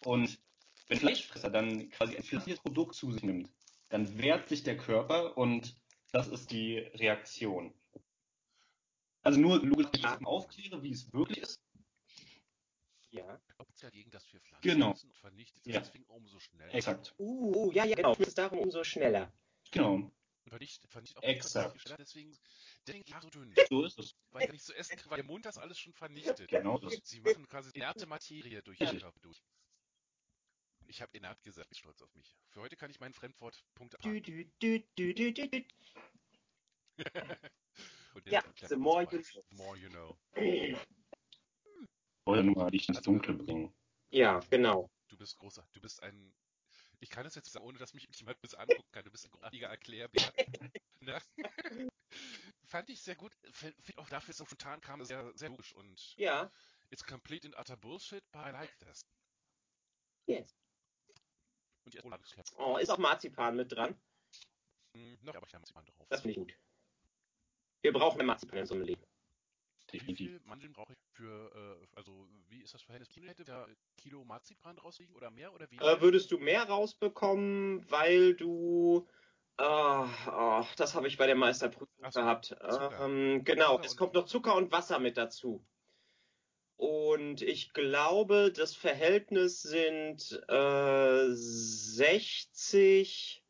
[0.03, 0.39] Und
[0.87, 3.49] wenn Fleischfresser dann quasi ein pflanzliches Produkt zu sich nimmt,
[3.89, 5.75] dann wehrt sich der Körper und
[6.11, 7.73] das ist die Reaktion.
[9.23, 11.59] Also nur logisch dass ich das mal aufkläre, wie es wirklich ist.
[13.09, 13.39] Ja.
[13.57, 14.91] Ob es dagegen, dass wir Pflanzen Genau.
[14.91, 15.79] und vernichtet ist, Ja.
[15.79, 16.73] deswegen umso schneller.
[16.73, 17.15] Exakt.
[17.17, 18.11] Uh, ja, ja, genau.
[18.13, 19.31] Es ist darum umso schneller.
[19.71, 20.11] Genau.
[20.45, 21.81] Und vernichtet, vernichtet auch Exakt.
[21.81, 22.37] schneller, deswegen
[22.87, 23.53] denke ich so dünn.
[23.67, 24.15] So ist es.
[24.29, 26.47] Weil ich nicht so essen kann, weil der Mund das alles schon vernichtet.
[26.49, 26.93] Genau das.
[27.03, 29.41] Sie machen quasi inerte Materie durch den Körper durch.
[30.87, 32.37] Ich habe inert gesagt, bin stolz auf mich.
[32.49, 35.65] Für heute kann ich mein Fremdwort Punkt Dü, abhaken.
[38.25, 39.21] Ja, the more you.
[39.21, 40.17] The more you know.
[42.25, 43.75] Wollte nur mal dich ins Dunkle bringen.
[44.11, 44.89] Ja, genau.
[45.07, 46.33] Du bist großer, du bist ein.
[46.99, 49.03] Ich kann es jetzt sagen, ohne dass mich jemand bis angucken kann.
[49.03, 50.33] Du bist ein großartiger Erklärbär.
[51.01, 51.21] ne?
[52.65, 53.31] Fand ich sehr gut.
[53.97, 55.73] Auch dafür, so spontan kam, sehr, sehr logisch.
[55.73, 56.51] Und Ja.
[56.89, 59.05] it's complete and utter bullshit, but I like this.
[60.27, 60.55] Yes.
[61.83, 62.43] Und lecker.
[62.57, 63.95] Oh, ist auch Marzipan mit dran.
[64.95, 66.07] Hm, Noch, aber ich habe Marzipan drauf.
[66.09, 66.57] Das finde ich gut.
[67.81, 68.94] Wir brauchen mehr Marzipan in so einem Leben.
[69.95, 70.29] Wie Definitiv.
[70.29, 73.07] viel Mandeln brauche ich für, äh, also wie ist das Verhältnis?
[73.07, 75.89] Kilo hätte da Kilo Marzipan draus liegen oder mehr oder weniger?
[75.89, 79.07] Äh, würdest du mehr rausbekommen, weil du.
[79.55, 82.57] Ah, ah, das habe ich bei der Meisterprüfung so, gehabt.
[82.99, 85.65] Ähm, genau, Zucker es kommt noch Zucker und Wasser mit dazu.
[86.75, 93.45] Und ich glaube, das Verhältnis sind äh, 60,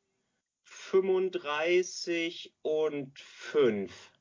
[0.62, 4.15] 35 und 5.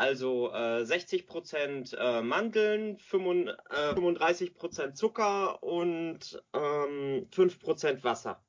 [0.00, 8.42] Also äh, 60% äh, Mandeln, 35, äh, 35% Zucker und ähm, 5% Wasser.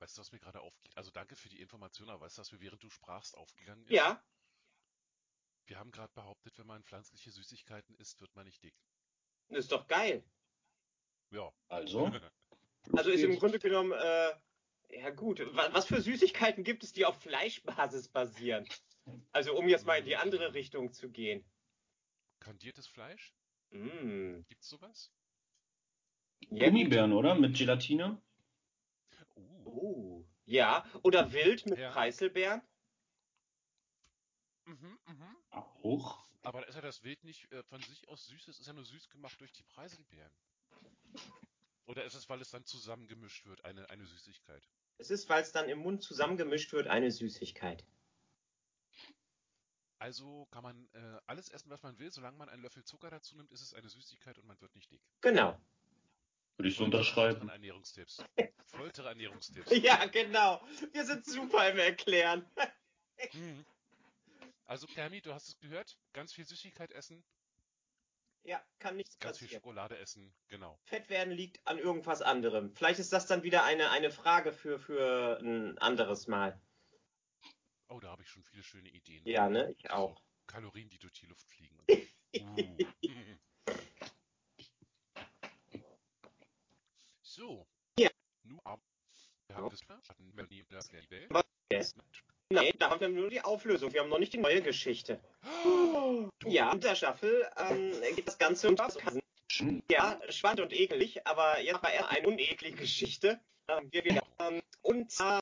[0.00, 0.94] Weißt du, was mir gerade aufgeht?
[0.98, 3.92] Also danke für die Information, aber weißt du, was mir während du sprachst aufgegangen ist?
[3.92, 4.22] Ja,
[5.64, 8.74] Wir haben gerade behauptet, wenn man pflanzliche Süßigkeiten isst, wird man nicht dick.
[9.48, 10.22] ist doch geil.
[11.30, 11.50] Ja.
[11.68, 12.10] Also.
[12.96, 14.32] Also ist im Grunde genommen, äh,
[14.88, 18.66] ja gut, wa- was für Süßigkeiten gibt es, die auf Fleischbasis basieren?
[19.32, 21.44] Also um jetzt mal in die andere Richtung zu gehen.
[22.40, 23.34] Kandiertes Fleisch?
[23.70, 24.40] Mm.
[24.48, 25.12] Gibt's sowas?
[26.48, 26.66] Ja.
[26.66, 27.34] Gummibären, oder?
[27.34, 28.20] Mit Gelatine?
[29.36, 29.62] Uh.
[29.64, 30.24] Oh.
[30.46, 31.90] Ja, oder Wild mit Ja.
[31.90, 32.62] Preiselbeeren.
[34.64, 35.36] Mhm, mhm.
[35.50, 36.24] Auch.
[36.42, 38.48] Aber ist ja das Wild nicht äh, von sich aus süß?
[38.48, 40.32] Es ist ja nur süß gemacht durch die Preiselbeeren.
[41.86, 44.66] Oder ist es, weil es dann zusammengemischt wird, eine, eine Süßigkeit?
[44.98, 47.84] Es ist, weil es dann im Mund zusammengemischt wird, eine Süßigkeit.
[50.00, 53.36] Also kann man äh, alles essen, was man will, solange man einen Löffel Zucker dazu
[53.36, 55.02] nimmt, ist es eine Süßigkeit und man wird nicht dick.
[55.20, 55.60] Genau.
[56.56, 57.48] Würde ich so Foltere unterschreiben.
[57.50, 58.24] Ernährungstipps.
[58.64, 59.70] Foltere Ernährungstipps.
[59.76, 60.62] Ja, genau.
[60.92, 62.44] Wir sind super im Erklären.
[63.34, 63.64] Mhm.
[64.64, 65.98] Also, Kermi, du hast es gehört.
[66.12, 67.24] Ganz viel Süßigkeit essen,
[68.44, 69.62] Ja, kann nichts ganz viel passieren.
[69.62, 70.32] Schokolade essen.
[70.46, 70.78] Genau.
[70.84, 72.72] Fett werden liegt an irgendwas anderem.
[72.76, 76.60] Vielleicht ist das dann wieder eine, eine Frage für, für ein anderes Mal.
[77.90, 79.26] Oh, da habe ich schon viele schöne Ideen.
[79.26, 79.74] Ja, ne?
[79.76, 80.22] Ich So auch.
[80.46, 81.76] Kalorien, die durch die Luft fliegen.
[82.32, 82.76] Uh.
[87.22, 87.66] So.
[87.98, 88.08] Ja.
[88.44, 88.80] Nun aber.
[89.48, 91.94] Wir haben das hatten Melanie und das.
[92.50, 93.92] Nein, da haben wir nur die Auflösung.
[93.92, 95.20] Wir haben noch nicht die neue Geschichte.
[96.46, 98.76] Ja, in der Staffel ähm, geht das Ganze um
[99.90, 103.40] Ja, spannend und eklig, aber jetzt war eher eine uneklige Geschichte.
[103.68, 105.40] Ähm, wir, wir, ähm, und zwar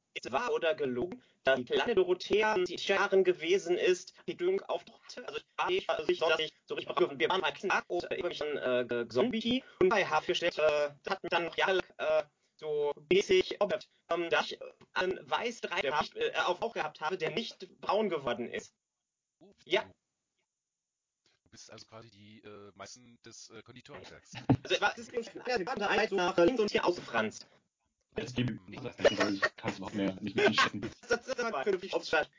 [0.53, 1.23] oder gelogen,
[1.57, 5.27] die kleine Dorothea die Jahren gewesen ist, die Glück auftauchte.
[5.27, 7.19] Also ich war sicher, dass ich so richtig dürfen.
[7.19, 11.15] Wir waren mal knapp und äh, irgendwie schon äh, Zombie und bei Haarfischlet äh, das
[11.15, 12.23] hat mich dann noch jahrelang äh,
[12.57, 16.75] so mäßig objekt, ähm, dass ich äh, einen weiß drei der ich, äh, auf auch
[16.75, 18.75] gehabt habe, der nicht braun geworden ist.
[19.41, 19.83] Uh, Ja.
[21.45, 24.33] Du bist also quasi die äh, meisten des äh, Konditorenwerks.
[24.63, 27.47] Also es war das ist eine Einheit so nach links und hier ausgefranst.
[28.17, 30.91] Jetzt gebe ich weil ich kann es überhaupt mehr nicht mehr einschätzen.
[31.09, 32.33] Das ist aber vernünftig ausgestattet.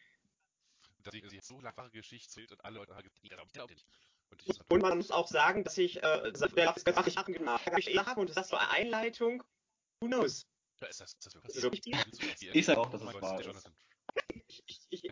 [1.04, 3.86] Dass sie jetzt so lange Geschichte zählt und alle Leute haben gesagt, das glaube ich
[3.86, 4.10] nicht.
[4.32, 7.18] Und ich Und man muss auch sagen, dass ich äh, der Lauf ist ganz ich
[7.18, 7.32] habe
[7.80, 9.44] ich habe und ist das so eine Einleitung?
[10.02, 10.46] Who knows?
[10.82, 11.88] Ja, ist das, ist das wirklich?
[11.88, 13.46] Ist das das Ich sag auch, dass es wahr der ist.
[13.48, 13.74] Jonathan.
[14.48, 15.12] Ich, ich, ich, Der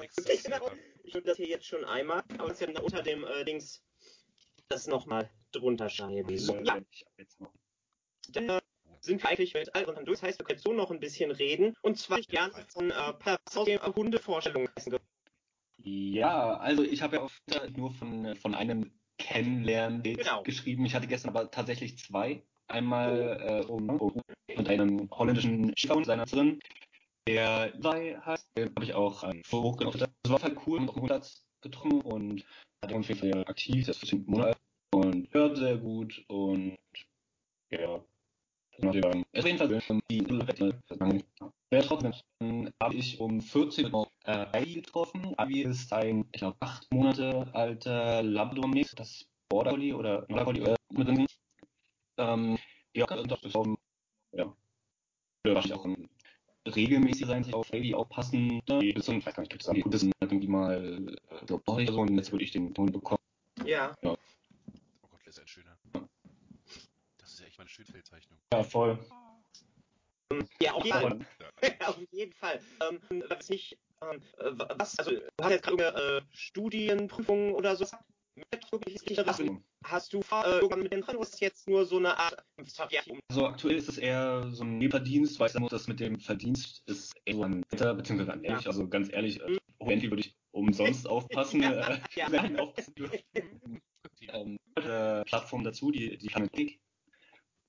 [0.00, 0.60] äh, ich, das, ich, äh,
[1.04, 3.82] ich will das hier jetzt schon einmal, aber das ist ja unter dem äh, Dings
[4.68, 6.28] das nochmal drunter schreiben.
[6.64, 7.52] Ja, Ich hab jetzt noch.
[8.34, 8.60] äh,
[9.02, 10.20] sind wir eigentlich mit all unseren durch.
[10.20, 11.74] Das heißt, wir können so noch ein bisschen reden.
[11.82, 14.96] Und zwar ich gerne von äh, äh, Hundevorstellungen essen.
[15.78, 20.42] Ja, also ich habe ja auf Twitter nur von, von einem Kennenlernen Genau.
[20.42, 20.86] geschrieben.
[20.86, 22.42] Ich hatte gestern aber tatsächlich zwei.
[22.68, 26.60] Einmal äh, um, um, mit einem holländischen Skifahrer seiner drin,
[27.28, 29.98] der Levi heißt, den habe ich auch ähm, hochgenommen.
[30.22, 32.44] Das war halt cool, auf dem 100 getroffen und
[32.82, 34.58] hat auf jeden Fall aktiv, der ist 14 Monate
[34.92, 36.78] und hört sehr gut und
[37.70, 38.04] ja.
[38.78, 40.18] Genau, wir waren- Auf jeden Fall schön, die
[41.72, 45.34] ja, trotzdem dann habe ich um 14 Uhr äh, getroffen.
[45.38, 50.62] Ivy ist ein, ich glaube, acht Monate alter Labrador-Mix, das Border Collie oder Border Collie
[50.64, 51.26] äh, mit drin.
[52.18, 52.58] Ähm,
[52.94, 53.66] ja, das ist auch,
[54.32, 54.54] ja,
[55.44, 56.08] wahrscheinlich auch ein
[56.66, 58.60] regelmäßig sein, sich auf Ivy aufpassen.
[58.68, 61.80] Die bisschen, ich weiß gar nicht, gibt es die halt irgendwie mal, äh, so, oh,
[61.86, 63.20] so, und jetzt würde ich den Ton bekommen.
[63.64, 63.94] Ja.
[64.02, 64.16] Oh
[65.10, 65.71] Gott, ist ein schöner.
[67.62, 67.92] Das ist
[68.50, 68.58] ja.
[68.58, 68.98] Ja, voll.
[70.60, 71.18] Ja, auf jeden Fall.
[71.86, 72.60] Auf jeden Fall.
[72.80, 77.84] Ähm, was nicht, ähm, äh, was, also, du hast jetzt gerade äh, Studienprüfungen oder so.
[77.84, 79.42] Was
[79.84, 82.16] hast du vor, äh, irgendwann mit den dran, oder ist das jetzt nur so eine
[82.16, 82.42] Art?
[83.28, 86.18] Also aktuell ist es eher so ein Nebenverdienst, weil ich sagen muss, das mit dem
[86.18, 88.66] Verdienst ist eher so ein Wetter, beziehungsweise an ehrlich.
[88.66, 92.32] Also ganz ehrlich, äh, Wendy würde ich umsonst aufpassen, Ja, äh, ja.
[92.32, 93.22] wenn ich aufpassen dürfte.
[94.28, 96.80] Ähm, äh, Plattform dazu, die, die Planet Geek.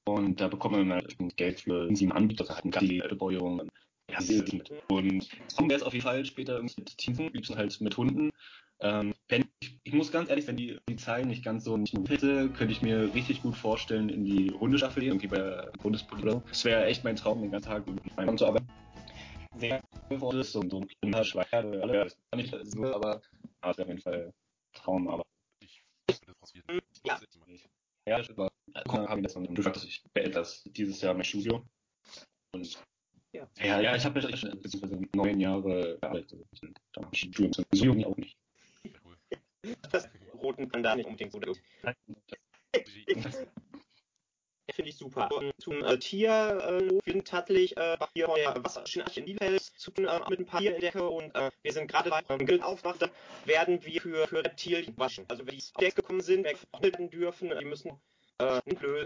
[0.06, 3.70] Und da bekommt man halt Geld für sieben Anbieter, eine Gassi-Betreuung.
[4.10, 4.18] Ja.
[4.18, 7.96] Und kommen wir jetzt auf jeden Fall später irgendwie mit Teams, am liebsten halt mit
[7.96, 8.32] Hunden.
[8.80, 11.98] Ähm, wenn, ich, ich muss ganz ehrlich, wenn die, die Zahlen nicht ganz so nicht
[12.10, 16.42] hätte, könnte ich mir richtig gut vorstellen, in die Hundestaffel irgendwie bei der Bundespolizei.
[16.50, 18.68] Das wäre echt mein Traum, den ganzen Tag mit meinem Hund zu arbeiten.
[19.56, 23.22] Sehr geworden ist und so ein kleiner Schleier, alle, das kann nicht so, aber
[23.62, 24.34] es wäre auf jeden Fall
[24.74, 25.24] Traum, aber
[25.62, 25.84] Ich
[26.20, 26.54] finde das.
[27.06, 27.20] Ja.
[27.20, 27.34] Das
[28.06, 28.52] ja, das war,
[28.88, 31.68] habe ich das dann gesagt, ich beende das dieses Jahr mein Studium.
[32.52, 32.78] Und
[33.32, 33.48] Ja.
[33.60, 36.46] ja, ja, ich habe ja schon beziehungsweise neun Jahre gearbeitet.
[36.94, 38.38] Dann habe ich Studium zum Studium auch nicht.
[39.04, 39.18] Cool.
[39.92, 40.08] Das
[40.42, 41.60] roten Panda nicht unbedingt so gut.
[44.72, 45.30] Finde ich super.
[45.32, 49.62] Und zum äh, Tier, äh, wir sind tatsächlich äh, hier bei der Wasserschinach in Bielefeld
[49.62, 52.10] zu tun äh, mit ein paar Tieren in der Ecke und äh, wir sind gerade
[52.10, 53.10] bei ähm, Grillen aufmachen,
[53.46, 55.26] werden wir für, für Reptilien waschen.
[55.28, 57.92] Also wenn die auf Deck gekommen sind, weggeholt dürfen, die müssen
[58.40, 58.62] äh,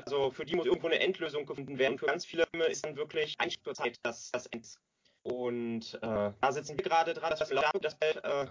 [0.06, 1.98] also für die muss irgendwo eine Endlösung gefunden werden.
[1.98, 4.78] Für ganz viele Filme ist dann wirklich Einsturzeit das, das End.
[5.24, 8.46] Und äh, da sitzen wir gerade dran, dass wir das äh,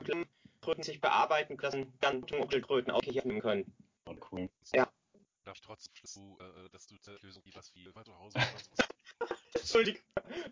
[0.60, 3.72] Kröten sich bearbeiten können, dann Onkelkröten auch hier nehmen können.
[4.04, 4.48] Und cool.
[4.72, 4.88] Ja.
[5.44, 8.38] Darf ich trotzdem, dass du, äh, dass du zur Lösung was viel weiter zu Hause?
[9.54, 10.02] Entschuldigung.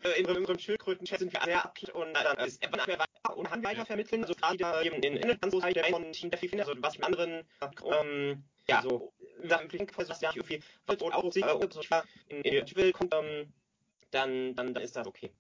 [0.05, 3.49] Äh, in unserem Schildkröten-Chat sind wir sehr aktiv und dann ist Evan nachher weiter und
[3.49, 4.23] kann weiter vermitteln.
[4.23, 7.07] Also gerade eben in, in, in ganz Seite von Team der Finder, also was mit
[7.07, 7.45] anderen,
[7.85, 9.13] ähm, ja, so,
[9.49, 11.61] Sachen klingt, was ja irgendwie, und auch sich, so,
[12.29, 13.53] in, in Welt kommt, ähm,
[14.11, 15.31] dann, dann, dann ist das okay.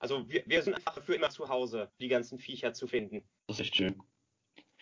[0.00, 3.22] Also wir, wir sind einfach für immer zu Hause, die ganzen Viecher zu finden.
[3.46, 4.00] Das ist echt schön.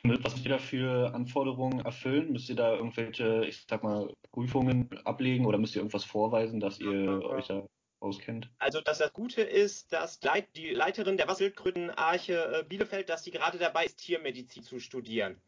[0.02, 2.32] Was müsst ihr da für Anforderungen erfüllen?
[2.32, 6.78] Müsst ihr da irgendwelche, ich sag mal, Prüfungen ablegen oder müsst ihr irgendwas vorweisen, dass
[6.78, 7.66] ihr euch da
[8.00, 8.50] auskennt?
[8.58, 10.20] Also dass das Gute ist, dass
[10.54, 15.40] die Leiterin der Wasserkrötenarche äh, Bielefeld, dass sie gerade dabei ist, Tiermedizin zu studieren.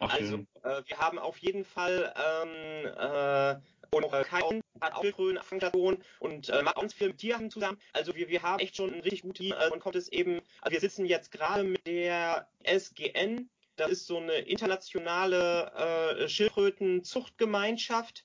[0.00, 3.56] Ach, Also äh, wir haben auf jeden Fall ähm, äh,
[3.92, 5.04] und äh, Kai hat auch
[5.44, 7.78] Station und äh, macht uns viel mit Tieren zusammen.
[7.92, 10.72] Also wir, wir haben echt schon ein richtig gutes äh, und kommt es eben, also
[10.72, 18.24] wir sitzen jetzt gerade mit der SGN, das ist so eine internationale äh, Schildkrötenzuchtgemeinschaft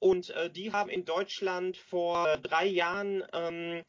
[0.00, 3.82] und äh, die haben in Deutschland vor drei Jahren ähm,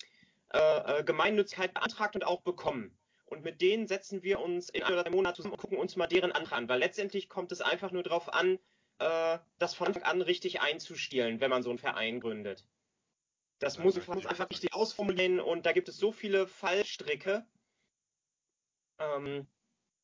[0.53, 2.97] äh, äh, Gemeinnützigkeit beantragt und auch bekommen.
[3.29, 5.95] Und mit denen setzen wir uns in ein oder drei Monaten zusammen und gucken uns
[5.95, 8.57] mal deren Antrag an, weil letztendlich kommt es einfach nur darauf an,
[8.97, 12.65] äh, das von Anfang an richtig einzustielen, wenn man so einen Verein gründet.
[13.59, 17.45] Das Ja, muss man einfach richtig ausformulieren und da gibt es so viele Fallstricke.
[18.97, 19.45] Ähm,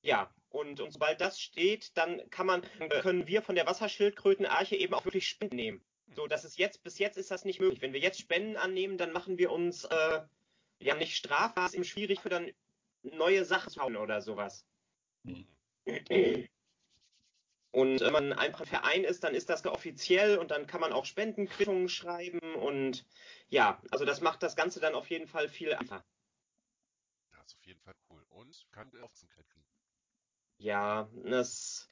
[0.03, 4.75] ja, und, und sobald das steht, dann kann man, äh, können wir von der Wasserschildkrötenarche
[4.75, 5.83] eben auch wirklich Spenden nehmen.
[6.15, 7.81] So, das ist jetzt, bis jetzt ist das nicht möglich.
[7.81, 10.21] Wenn wir jetzt Spenden annehmen, dann machen wir uns äh,
[10.79, 12.51] ja nicht strafbar, es ist eben schwierig für dann
[13.13, 14.65] neue Sachen zu hauen oder sowas.
[15.23, 15.47] Mhm.
[17.71, 20.93] Und wenn man einfach ein Verein ist, dann ist das offiziell und dann kann man
[20.93, 23.05] auch Spendenquittungen schreiben und
[23.49, 26.05] ja, also das macht das Ganze dann auf jeden Fall viel einfacher.
[27.31, 28.25] Das ist auf jeden Fall cool.
[28.29, 29.65] Und kann Aufmerksamkeit kriegen.
[30.57, 31.89] Ja, das,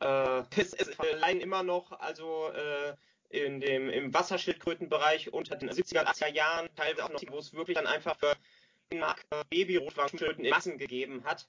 [0.00, 2.96] äh, es ist allein immer noch, also äh,
[3.28, 7.74] in dem, im Wasserschildkrötenbereich unter den 70er, 80er Jahren, teilweise auch noch, wo es wirklich
[7.74, 8.36] dann einfach für
[8.98, 11.48] Markt äh, Baby-Rotwangschildkröten in Massen gegeben hat.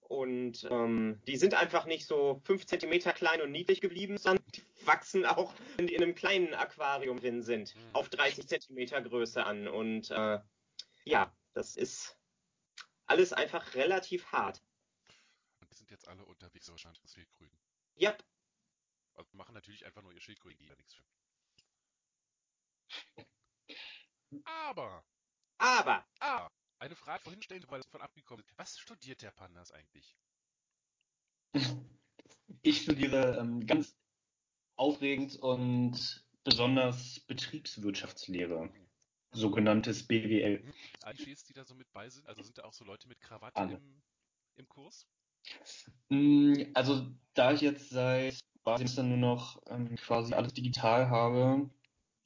[0.00, 4.62] Und ähm, die sind einfach nicht so fünf Zentimeter klein und niedlich geblieben, sondern die
[4.86, 7.80] wachsen auch, wenn die in einem kleinen Aquarium drin sind, Mhm.
[7.94, 9.66] auf 30 Zentimeter Größe an.
[9.66, 10.38] Und äh,
[11.04, 12.16] ja, das ist
[13.06, 14.62] alles einfach relativ hart.
[15.60, 17.58] Und die sind jetzt alle unterwegs wahrscheinlich, das Wildkröten.
[17.96, 18.16] Ja,
[19.14, 21.02] Also machen natürlich einfach nur ihr Schildkröten, die da nichts für.
[24.44, 25.04] Aber,
[25.58, 28.58] Aber, ah, eine Frage vorhin stellte, weil es von abgekommen ist.
[28.58, 30.16] Was studiert der Pandas eigentlich?
[32.62, 33.96] Ich studiere ähm, ganz
[34.76, 38.70] aufregend und besonders Betriebswirtschaftslehre,
[39.32, 40.62] sogenanntes BWL.
[40.62, 43.08] Hm, Alle Klischees, die da so mit bei sind, also sind da auch so Leute
[43.08, 43.76] mit Krawatte Alle.
[43.76, 44.02] im,
[44.56, 45.06] im Kurs?
[46.08, 51.70] Mm, Also da ich jetzt seit zwei Semestern nur noch ähm, quasi alles digital habe,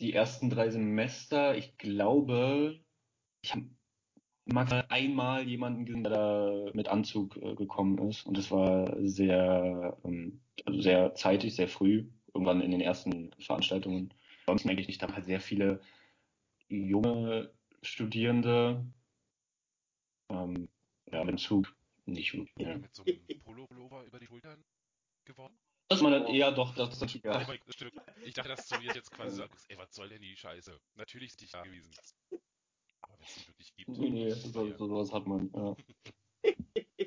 [0.00, 2.80] die ersten drei Semester, ich glaube,
[3.42, 3.64] ich habe
[4.44, 9.96] maximal einmal jemanden gesehen, der da mit Anzug äh, gekommen ist und das war sehr,
[10.05, 14.12] ähm, also sehr zeitig, sehr früh, irgendwann in den ersten Veranstaltungen.
[14.46, 15.81] Ansonsten eigentlich nicht, da waren halt sehr viele
[16.68, 17.50] junge
[17.83, 18.85] Studierende,
[20.29, 20.68] ähm,
[21.12, 21.74] ja, mit Zug
[22.07, 22.35] nicht.
[22.59, 22.76] Ja.
[22.79, 24.62] Mit so einem Polo-Pullover über die Schultern
[25.24, 25.57] geworden?
[25.88, 27.44] Das ist man dann eher doch, das ist natürlich, Ja.
[27.68, 27.92] stimmt.
[28.24, 30.79] Ich dachte, dass du jetzt quasi sagst, ey, was soll denn die Scheiße?
[30.96, 31.90] Natürlich ist da gewesen.
[33.20, 33.88] Wenn es die wirklich gibt.
[33.98, 34.76] Nee, nee, so, ja.
[34.76, 35.76] sowas hat man, ja.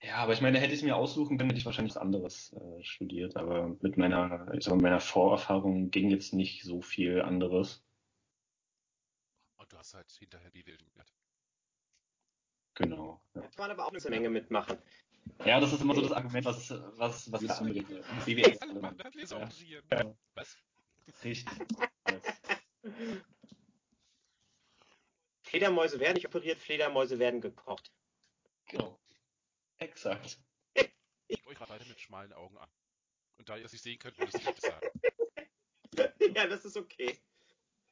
[0.00, 2.52] Ja, aber ich meine, hätte ich es mir aussuchen können, hätte ich wahrscheinlich was anderes
[2.52, 3.36] äh, studiert.
[3.36, 7.84] Aber mit meiner, ich sag mal, meiner Vorerfahrung ging jetzt nicht so viel anderes.
[9.56, 11.12] Und du hast halt hinterher die Wilden gehabt.
[12.74, 13.20] Genau.
[13.34, 14.78] Ja, da kann man aber auch eine Menge mitmachen.
[15.44, 17.52] ja das ist immer so das Argument, was, was, was Ja.
[17.54, 17.86] ist mit
[18.24, 18.56] BWL?
[18.60, 19.46] Alle Mann, hat Leser Ja.
[19.46, 19.84] operieren.
[19.90, 20.14] Ja.
[20.34, 20.56] Was?
[21.24, 21.44] Richtig.
[25.48, 27.90] Fledermäuse werden nicht operiert, Fledermäuse werden gekocht.
[28.66, 28.98] Genau.
[29.78, 30.38] Exakt.
[31.26, 32.68] Ich euch beide mit schmalen Augen an.
[33.38, 34.90] Und da ihr es nicht sehen könnt, würde ich es sagen.
[36.36, 37.18] ja, das ist okay.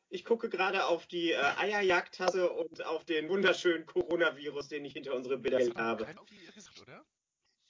[0.08, 5.14] Ich gucke gerade auf die äh, Eierjagdtasse und auf den wunderschönen Coronavirus, den ich hinter
[5.14, 6.04] unsere Bilder Das habe.
[6.04, 7.04] keiner irgendwie gesagt, oder?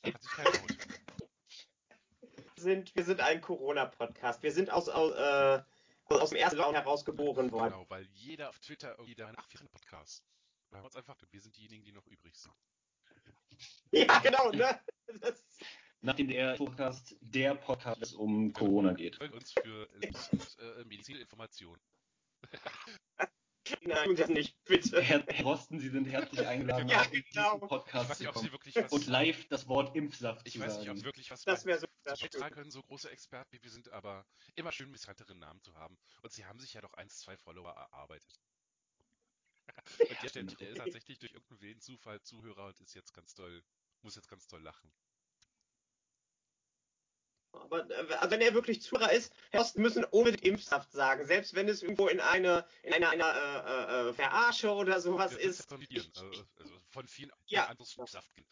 [0.05, 0.77] Hat sich keiner getraut.
[2.55, 4.42] Wir sind, wir sind ein Corona-Podcast.
[4.42, 5.62] Wir sind aus, aus, äh,
[6.09, 7.73] aus dem ersten Raum heraus geboren worden.
[7.73, 10.25] Genau, weil jeder auf Twitter irgendwie danach für einen Podcast.
[10.71, 12.55] Wir haben uns einfach, wir sind diejenigen, die noch übrig sind.
[13.92, 14.81] Ja, genau, ne?
[15.21, 15.42] Das,
[16.01, 19.19] Nachdem der Podcast der Podcast es um Corona geht.
[19.19, 21.81] Wir uns für und äh, Medizininformation.
[23.83, 25.01] nein, tun das nicht, bitte.
[25.03, 27.57] Herr, Herr Rosten, Sie sind herzlich eingeladen, Ja, genau.
[27.57, 28.47] Ich Podcast weiß nicht, ob kommen.
[28.47, 28.93] sie wirklich was.
[28.93, 30.99] Und live das Wort Impfsaft ich zu weiß nicht, ob sagen.
[30.99, 31.87] sie wirklich was Das wäre so.
[32.05, 34.25] Das beitragen können, so große Experten wie wir sind, aber
[34.55, 35.99] immer schön bekanntere Namen zu haben.
[36.23, 38.41] Und sie haben sich ja doch eins, zwei Follower erarbeitet.
[39.99, 43.35] und der, der, der ist tatsächlich durch irgendeinen wilden Zufall Zuhörer und ist jetzt ganz
[43.35, 43.65] toll,
[44.03, 44.93] muss jetzt ganz toll lachen.
[47.57, 51.69] Aber äh, wenn er wirklich Zuhörer ist, Herr Osten müssen unbedingt Impfsaft sagen, selbst wenn
[51.69, 55.69] es irgendwo in eine in einer, einer äh, äh, Verarsche oder sowas Das ist.
[55.69, 57.66] sondieren, also, also von vielen Ja.
[57.66, 58.49] anderes Saft gibt.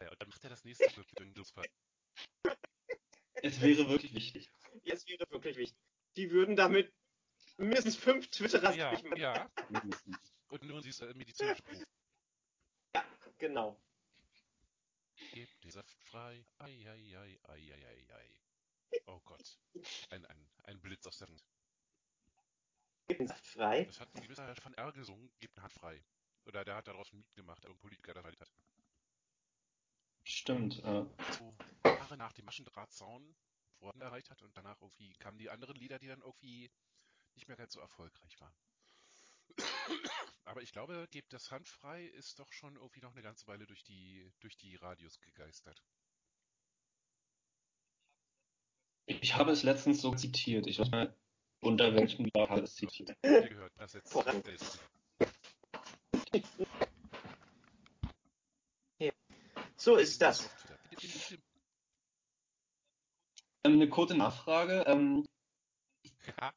[0.00, 0.84] Ja, und dann macht er das nächste
[1.20, 1.66] mit Durchfall.
[3.34, 4.50] Es wäre wirklich wichtig.
[4.84, 5.78] Ja, es wäre wirklich wichtig.
[6.16, 6.92] Die würden damit
[7.56, 9.50] mindestens fünf Twitterer Ja, ja.
[10.48, 11.82] Und nur dieses äh, medizinische Buch.
[13.38, 13.78] Genau.
[15.32, 16.44] Gebt den Saft frei.
[16.58, 19.00] Ei, ei, ei, ei, ei, ei, ei.
[19.06, 19.58] Oh Gott.
[20.10, 21.44] Ein, ein, ein Blitz aus der Hand.
[23.26, 23.84] Saft frei.
[23.84, 26.02] Das hat ein gewisser Herr van R gesungen, gebt eine Hand frei.
[26.44, 28.50] Oder der hat daraus ein Lied gemacht, aber ein Politiker das hat.
[30.24, 30.78] Stimmt.
[30.84, 31.06] Äh,
[31.38, 31.54] So
[31.84, 33.34] Jahre nach dem Maschendrahtzaun
[33.80, 36.70] worden erreicht hat und danach irgendwie kamen die anderen Lieder, die dann irgendwie
[37.34, 38.54] nicht mehr ganz so erfolgreich waren.
[40.44, 43.66] Aber ich glaube, gebt das Hand frei ist doch schon irgendwie noch eine ganze Weile
[43.66, 45.82] durch die, durch die Radios gegeistert.
[49.08, 50.66] ich habe es letztens so zitiert.
[50.66, 51.14] Ich weiß mal,
[51.60, 53.14] unter welchem Jahr habe ich es zitiert.
[53.22, 54.80] Gehört, das jetzt das ist-
[59.76, 60.50] So ist das.
[63.64, 64.84] Ähm, eine kurze Nachfrage.
[64.86, 65.24] Ähm,
[66.40, 66.52] Ja,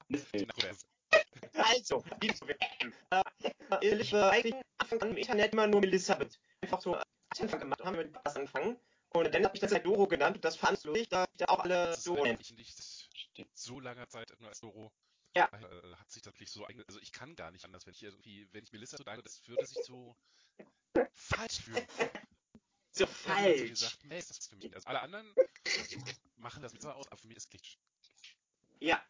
[1.53, 6.39] Also, die äh, ich war eigentlich Anfang an im Internet immer nur Elisabeth.
[6.61, 8.77] Einfach so als Anfang gemacht, haben wir mit was anfangen.
[9.13, 11.37] Und dann habe ich das halt Doro genannt und das fand ich lustig, da ich
[11.37, 12.37] da auch alle Doro nennen.
[12.37, 12.77] eigentlich nicht
[13.53, 14.93] so langer Zeit nur als Doro.
[15.35, 15.45] Ja.
[15.47, 16.83] Äh, hat sich das wirklich so einge...
[16.87, 19.45] Also ich kann gar nicht anders, wenn ich irgendwie, wenn ich Melissa so nenne, das
[19.47, 20.15] würde sich so
[21.13, 21.85] falsch fühlen.
[22.93, 23.69] So Ja, wie falsch.
[23.69, 24.75] gesagt, nee, ist das für mich.
[24.75, 25.33] Also alle anderen
[26.35, 27.77] machen das mit so aus, aber für mich ist Glitch.
[28.81, 29.01] Ja.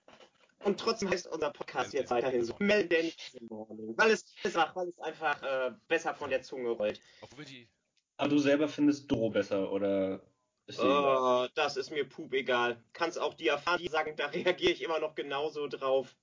[0.64, 3.98] Und trotzdem heißt unser Podcast jetzt weiterhin so Mel Dennis in the Morning.
[3.98, 7.02] Weil es, einfach, weil es einfach äh, besser von der Zunge rollt.
[7.22, 7.68] Obwohl die,
[8.18, 10.22] aber du selber findest Doro besser oder?
[10.78, 12.82] Oh, das ist mir pup egal.
[12.94, 16.16] Kannst auch die erfahren, die sagen, da reagiere ich immer noch genauso drauf.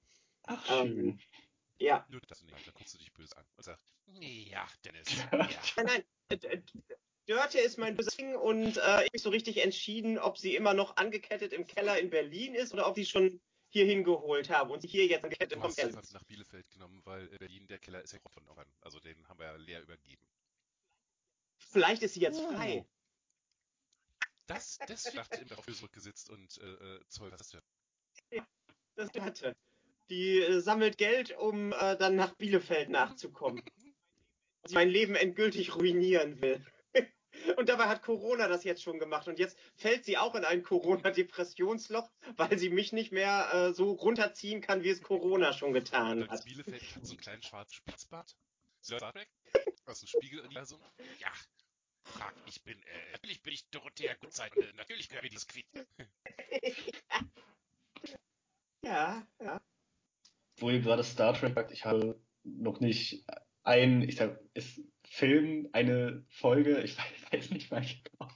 [0.47, 1.21] Ach, ähm, schön.
[1.81, 2.07] Ja.
[2.09, 5.47] nur das nicht, dann guckst du dich böse an und sagst, nee, ja, Dennis, ja.
[5.77, 6.05] Nein, nein.
[6.31, 6.63] äh, äh,
[7.27, 10.75] Dörte ist mein böses Ding und äh, ich bin so richtig entschieden, ob sie immer
[10.75, 14.81] noch angekettet im Keller in Berlin ist oder ob die schon hier hingeholt haben und
[14.81, 15.97] sie hier jetzt angekettet Du hast kommt.
[15.97, 18.73] einfach nach Bielefeld genommen, weil äh, Berlin, der Keller ist ja von irgendwann.
[18.81, 20.23] Also den haben wir ja leer übergeben.
[21.59, 22.87] Vielleicht ist sie jetzt frei.
[24.47, 28.43] Das, das dachte ich immer auf zurückgesetzt und äh, äh, Zoll, was ist das
[28.95, 29.55] Das Dörte.
[30.09, 33.63] Die äh, sammelt Geld, um äh, dann nach Bielefeld nachzukommen.
[34.65, 36.65] Sie mein Leben endgültig ruinieren will.
[37.57, 39.29] Und dabei hat Corona das jetzt schon gemacht.
[39.29, 43.93] Und jetzt fällt sie auch in ein Corona-Depressionsloch, weil sie mich nicht mehr äh, so
[43.93, 46.45] runterziehen kann, wie es Corona schon getan Das hat.
[46.45, 48.37] Bielefeld hat so einen kleinen schwarzen Spitzbart.
[48.83, 49.29] Star Trek?
[49.87, 50.81] Aus dem Spiegeluniversum?
[51.19, 51.33] Ja.
[52.05, 55.67] Frag, ich bin, äh, natürlich bin ich Dorothea Gutzeit äh, natürlich gehört mir dieses Quiz.
[58.85, 59.61] Ja, ja.
[60.59, 63.25] Wo ihr gerade Star Trek sagt, ich habe noch nicht
[63.69, 68.33] ein, ich sag, ist Film, eine Folge, ich weiß, weiß nicht mal genau,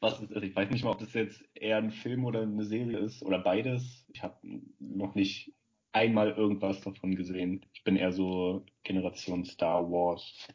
[0.00, 0.42] was es ist.
[0.42, 3.38] Ich weiß nicht mal, ob das jetzt eher ein Film oder eine Serie ist oder
[3.38, 4.06] beides.
[4.08, 4.38] Ich habe
[4.78, 5.52] noch nicht
[5.92, 7.64] einmal irgendwas davon gesehen.
[7.72, 10.48] Ich bin eher so Generation Star Wars.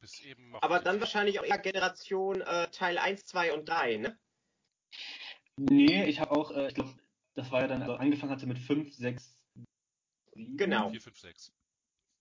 [0.00, 3.96] Bis eben noch Aber dann wahrscheinlich auch eher Generation äh, Teil 1, 2 und 3,
[3.98, 4.18] ne?
[5.56, 6.94] Nee, ich habe auch, äh, ich glaube,
[7.34, 9.38] das war ja dann, also angefangen hatte mit 5, 6,
[10.34, 10.56] 7.
[10.56, 10.90] Genau.
[10.90, 11.52] 4, 5, 6.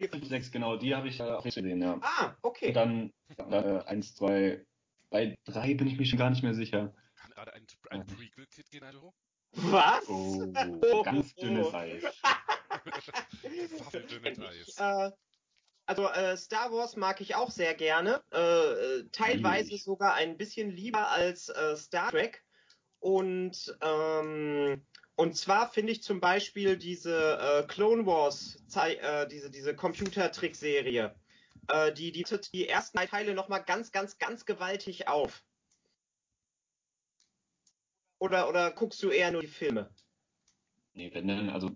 [0.07, 1.99] 5, 6, genau, die habe ich äh, auch nicht gesehen, ja.
[2.01, 2.71] Ah, Und okay.
[2.71, 4.65] dann äh, 1, 2,
[5.09, 6.93] bei 3 bin ich mir schon gar nicht mehr sicher.
[7.15, 9.13] Kann gerade ein, ein Prequel-Kit gehen, Aldo?
[9.51, 10.07] Was?
[10.07, 12.03] Oh, ganz dünnes Eis.
[13.79, 14.75] Waffeldünnes Eis.
[14.77, 15.11] Äh,
[15.85, 18.23] also äh, Star Wars mag ich auch sehr gerne.
[18.31, 22.43] Äh, äh, teilweise sogar ein bisschen lieber als äh, Star Trek.
[22.99, 24.85] Und ähm,
[25.19, 31.13] und zwar finde ich zum Beispiel diese äh, Clone Wars, äh, diese diese Computertrickserie,
[31.67, 35.43] äh, die die die ersten drei Teile noch mal ganz ganz ganz gewaltig auf.
[38.19, 39.89] Oder oder guckst du eher nur die Filme?
[40.93, 41.71] Nee, wenn dann, also,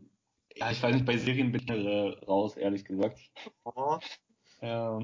[0.56, 3.20] ja, ich weiß nicht, bei Serien bin ich äh, raus, ehrlich gesagt.
[3.66, 4.00] Oh.
[4.62, 5.02] Ja.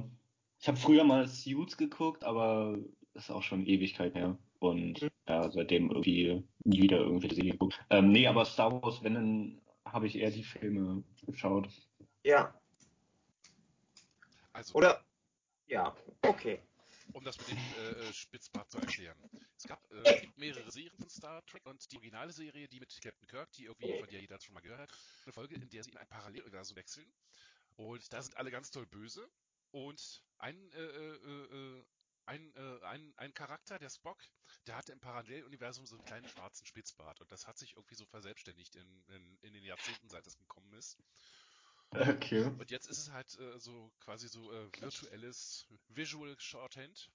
[0.61, 2.77] Ich habe früher mal Suits geguckt, aber
[3.13, 4.37] das ist auch schon Ewigkeit her.
[4.59, 5.09] Und Mhm.
[5.27, 7.79] ja, seitdem irgendwie nie wieder irgendwelche Serien geguckt.
[7.89, 11.69] Ähm, nee, aber Star Wars, wenn, dann habe ich eher die Filme geschaut.
[12.23, 12.53] Ja.
[14.53, 15.05] Also, Oder
[15.67, 16.59] ja, okay.
[17.13, 19.17] um das mit dem äh, äh, Spitzbart zu erklären.
[19.55, 22.79] Es gab äh, es gibt mehrere Serien von Star Trek und die originale Serie, die
[22.79, 24.89] mit Captain Kirk, die irgendwie von der jeder schon mal gehört hat,
[25.25, 27.05] eine Folge, in der sie in ein Paralleluniversum wechseln.
[27.75, 29.29] Und da sind alle ganz toll böse.
[29.71, 31.83] Und ein, äh, äh, äh,
[32.29, 34.23] ein, äh, ein, ein Charakter, der Spock,
[34.67, 37.19] der hatte im Paralleluniversum so einen kleinen schwarzen Spitzbart.
[37.21, 40.71] Und das hat sich irgendwie so verselbstständigt in, in, in den Jahrzehnten, seit es gekommen
[40.73, 40.97] ist.
[41.91, 42.43] Okay.
[42.43, 47.11] Und jetzt ist es halt äh, so quasi so äh, virtuelles Visual Shorthand.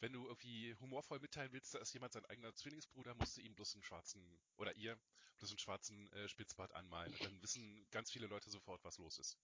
[0.00, 3.54] Wenn du irgendwie humorvoll mitteilen willst, da ist jemand sein eigener Zwillingsbruder, musst du ihm
[3.54, 4.98] bloß einen schwarzen, oder ihr,
[5.38, 7.12] bloß einen schwarzen äh, Spitzbart anmalen.
[7.12, 9.38] Und dann wissen ganz viele Leute sofort, was los ist.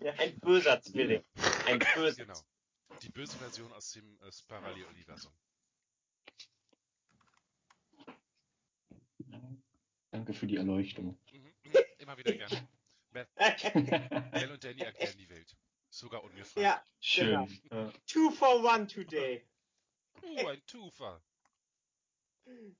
[0.00, 1.24] Ja, ein böser Zwilling.
[1.66, 2.24] Ein böser.
[2.24, 2.40] Genau.
[3.02, 5.32] Die böse Version aus dem äh, Paralleluniversum.
[10.10, 11.18] Danke für die Erleuchtung.
[11.32, 11.52] Mhm,
[11.98, 12.68] immer wieder gerne.
[13.10, 13.28] Mel
[14.32, 15.56] Mel und Danny erklären die Welt.
[15.90, 16.56] Sogar ungefragt.
[16.56, 17.60] ja, Schön.
[17.70, 17.92] Ja.
[18.06, 19.46] two for one today.
[20.22, 21.22] Uh, ein Tufer.
[22.46, 22.76] Hm.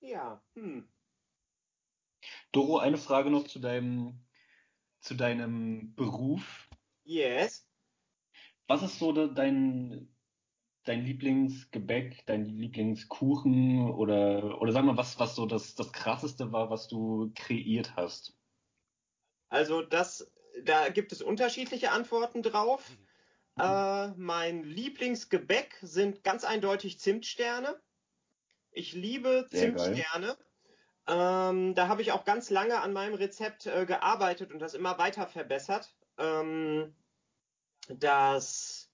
[0.00, 0.88] Ja, hm.
[2.50, 4.24] Doro, eine Frage noch zu deinem,
[5.00, 6.68] zu deinem Beruf.
[7.04, 7.66] Yes.
[8.66, 10.14] Was ist so de- dein,
[10.84, 16.70] dein Lieblingsgebäck, dein Lieblingskuchen oder, oder sag mal, was, was so das, das krasseste war,
[16.70, 18.38] was du kreiert hast?
[19.48, 20.32] Also das,
[20.62, 22.90] da gibt es unterschiedliche Antworten drauf.
[23.58, 27.80] Äh, mein Lieblingsgebäck sind ganz eindeutig Zimtsterne.
[28.70, 29.94] Ich liebe Sehr geil.
[29.94, 30.38] Zimtsterne.
[31.06, 34.98] Ähm, da habe ich auch ganz lange an meinem Rezept äh, gearbeitet und das immer
[34.98, 35.94] weiter verbessert.
[36.18, 36.94] Ähm,
[37.88, 38.90] das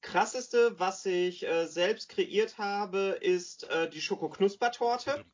[0.00, 5.24] krasseste, was ich äh, selbst kreiert habe, ist äh, die Schokoknuspertorte.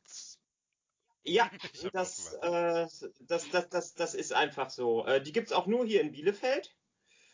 [1.25, 1.51] Ja,
[1.93, 2.87] das, äh,
[3.21, 5.05] das, das, das, das ist einfach so.
[5.07, 6.75] Äh, die gibt's auch nur hier in Bielefeld.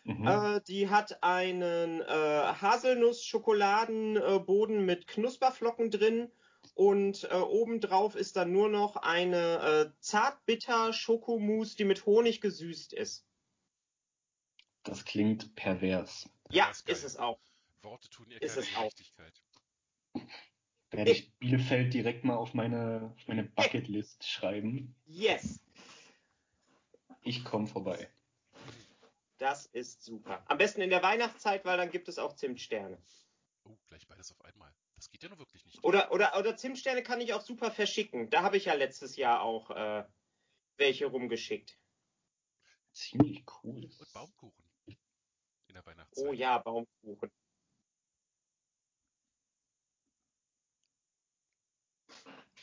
[0.04, 0.26] Mhm.
[0.26, 6.30] Äh, die hat einen äh, Haselnuss-Schokoladenboden mit Knusperflocken drin
[6.74, 13.26] und äh, obendrauf ist dann nur noch eine äh, Zartbitter-Schokomousse, die mit Honig gesüßt ist.
[14.84, 16.28] Das klingt pervers.
[16.50, 17.40] Ja, Das ist es auch.
[17.82, 18.84] Worte tun ihr Ist keine es auch.
[18.84, 19.42] Richtigkeit.
[20.90, 24.94] Werde ich Bielefeld direkt mal auf meine, auf meine Bucketlist schreiben.
[25.06, 25.60] Yes.
[27.22, 28.08] Ich komme vorbei.
[29.38, 30.44] Das ist super.
[30.46, 33.02] Am besten in der Weihnachtszeit, weil dann gibt es auch Zimtsterne.
[33.64, 34.72] Oh, gleich beides auf einmal.
[34.96, 35.82] Das geht ja nur wirklich nicht.
[35.82, 38.30] Oder, oder, oder Zimtsterne kann ich auch super verschicken.
[38.30, 40.04] Da habe ich ja letztes Jahr auch äh,
[40.76, 41.76] welche rumgeschickt.
[42.92, 43.90] Ziemlich cool.
[43.98, 44.63] Und Baumkuchen.
[45.74, 46.24] In der Weihnachtszeit.
[46.28, 47.32] Oh ja, Baumkuchen.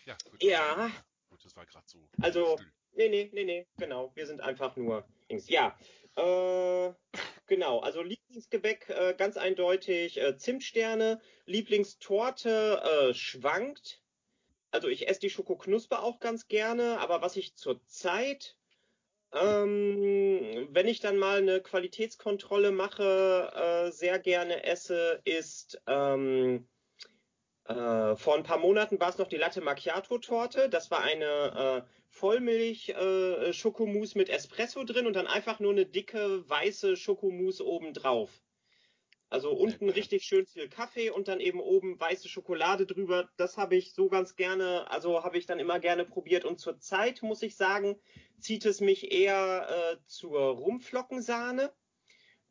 [0.06, 0.42] Ja, gut.
[0.42, 0.90] Ja.
[1.30, 2.08] Gut, das war gerade so.
[2.22, 2.72] Also- still.
[2.94, 4.12] Nee, nee, nee, nee, genau.
[4.16, 5.50] Wir sind einfach nur Dings.
[5.50, 5.78] Ja,
[6.16, 6.94] äh,
[7.48, 7.80] genau.
[7.80, 11.22] Also Lieblingsgebäck äh, ganz eindeutig äh, Zimtsterne.
[11.46, 14.02] Lieblingstorte äh, schwankt.
[14.72, 18.58] Also ich esse die Schokoknusper auch ganz gerne, aber was ich zurzeit,
[19.34, 26.68] ähm, wenn ich dann mal eine Qualitätskontrolle mache, äh, sehr gerne esse, ist ähm,
[27.66, 30.70] äh, vor ein paar Monaten war es noch die Latte Macchiato Torte.
[30.70, 35.86] Das war eine äh, Vollmilch äh, Schokomousse mit Espresso drin und dann einfach nur eine
[35.86, 38.30] dicke weiße Schokomousse obendrauf.
[39.32, 39.98] Also unten Lecker.
[39.98, 43.30] richtig schön viel Kaffee und dann eben oben weiße Schokolade drüber.
[43.38, 46.44] Das habe ich so ganz gerne, also habe ich dann immer gerne probiert.
[46.44, 47.98] Und zurzeit muss ich sagen,
[48.40, 51.72] zieht es mich eher äh, zur Rumflockensahne.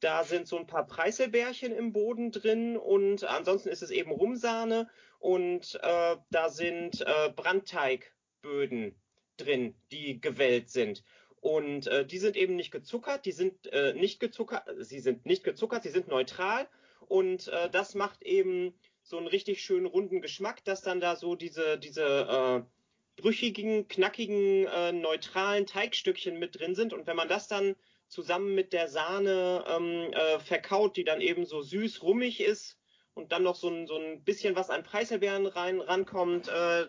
[0.01, 4.89] Da sind so ein paar Preiselbärchen im Boden drin und ansonsten ist es eben Rumsahne
[5.19, 8.99] und äh, da sind äh, Brandteigböden
[9.37, 11.05] drin, die gewellt sind.
[11.41, 15.43] Und äh, die sind eben nicht gezuckert, die sind äh, nicht gezuckert, sie sind nicht
[15.43, 16.69] gezuckert, sie sind neutral
[17.09, 21.37] und äh, das macht eben so einen richtig schönen runden Geschmack, dass dann da so
[21.37, 27.49] diese, diese äh, brüchigen, knackigen, äh, neutralen Teigstückchen mit drin sind und wenn man das
[27.49, 27.75] dann
[28.09, 32.77] zusammen mit der Sahne ähm, äh, verkaut, die dann eben so süß, rummig ist
[33.15, 36.49] und dann noch so ein, so ein bisschen was an Preiselbeeren rein, rankommt.
[36.49, 36.87] Äh,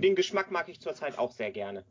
[0.00, 1.84] den Geschmack mag ich zurzeit auch sehr gerne.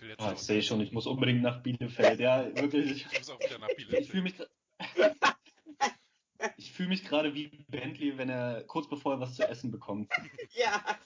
[0.00, 2.20] Ich will jetzt auch- ich sehe schon, ich muss unbedingt nach Bielefeld.
[2.20, 3.04] Ja, wirklich.
[3.12, 4.48] Ich muss auch wieder nach Ich fühle Bielefeld.
[4.78, 4.78] mich,
[6.56, 10.10] ich fühle mich gerade wie Bentley, wenn er kurz bevor er was zu essen bekommt.
[10.54, 10.98] Ja.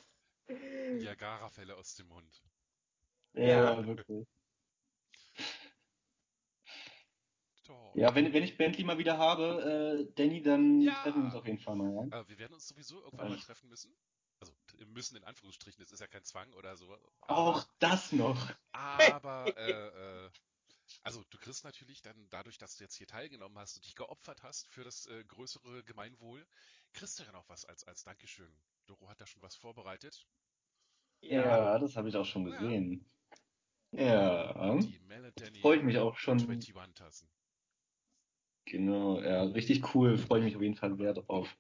[0.46, 2.40] Niagara-Fälle aus dem Mund.
[3.32, 3.84] Ja.
[3.84, 4.28] wirklich.
[7.66, 7.96] Doch.
[7.96, 11.02] Ja, wenn, wenn ich Bentley mal wieder habe, äh, Danny, dann Ja.
[11.02, 12.08] treffen wir uns auf jeden Fall mal.
[12.12, 12.20] Ja?
[12.20, 13.92] Äh, wir werden uns sowieso irgendwann mal treffen müssen.
[14.86, 16.98] Müssen in Anführungsstrichen, das ist ja kein Zwang oder so.
[17.22, 18.52] Auch das noch.
[18.72, 19.70] Aber äh,
[20.26, 20.30] äh,
[21.02, 24.42] also du kriegst natürlich dann dadurch, dass du jetzt hier teilgenommen hast und dich geopfert
[24.42, 26.46] hast für das äh, größere Gemeinwohl,
[26.92, 28.52] kriegst du ja noch was als als Dankeschön.
[28.86, 30.26] Doro hat da schon was vorbereitet.
[31.22, 33.04] Ja, das habe ich auch schon gesehen.
[33.92, 36.38] Ja, Die Melody freue ich mich auch schon.
[36.38, 37.28] 21 Tassen.
[38.66, 40.18] Genau, ja, richtig cool.
[40.18, 41.56] Freue ich mich auf jeden Fall sehr drauf.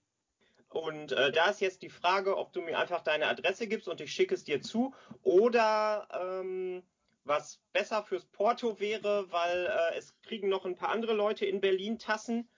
[0.74, 4.00] Und äh, da ist jetzt die Frage, ob du mir einfach deine Adresse gibst und
[4.00, 6.82] ich schicke es dir zu oder ähm,
[7.24, 11.60] was besser fürs Porto wäre, weil äh, es kriegen noch ein paar andere Leute in
[11.60, 12.48] Berlin Tassen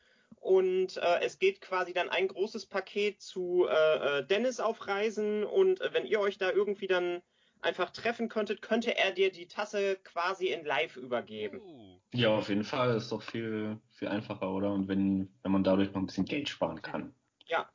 [0.41, 5.45] und äh, es geht quasi dann ein großes Paket zu äh, äh, Dennis auf Reisen
[5.45, 7.23] und äh, wenn ihr euch da irgendwie dann
[7.61, 11.61] einfach treffen könntet, könnte er dir die Tasse quasi in Live übergeben.
[11.61, 12.97] Oh, Ja, auf jeden Fall.
[12.97, 14.73] Ist doch viel, viel einfacher, oder?
[14.73, 17.14] Und wenn, wenn man dadurch noch ein bisschen Geld sparen kann.
[17.47, 17.69] Ja.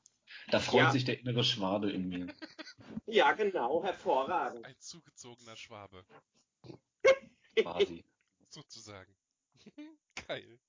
[0.49, 0.91] Da freut Ja.
[0.91, 2.27] sich der innere Schwade in mir.
[3.07, 4.65] Ja, genau, hervorragend.
[4.65, 6.05] ein zugezogener Schwabe,
[7.55, 8.05] Quasi.
[8.49, 9.13] sozusagen.
[10.27, 10.59] Geil.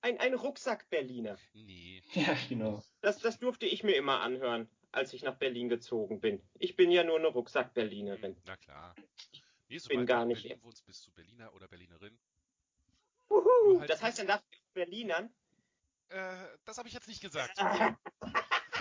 [0.00, 1.38] Ein, ein Rucksack-Berliner.
[1.52, 2.02] Nee.
[2.12, 2.82] Ja, genau.
[3.00, 6.42] Das, das durfte ich mir immer anhören, als ich nach Berlin gezogen bin.
[6.58, 8.36] Ich bin ja nur eine Rucksack-Berlinerin.
[8.46, 8.94] Na klar.
[9.68, 12.18] Nee, Bin sobald gar du in nicht- Berlin wohnst, bist du Berliner oder Berlinerin.
[13.30, 15.32] Uhu, halt- das heißt, dann darf ich auch Berlinern.
[16.08, 17.56] Äh, das habe ich jetzt nicht gesagt.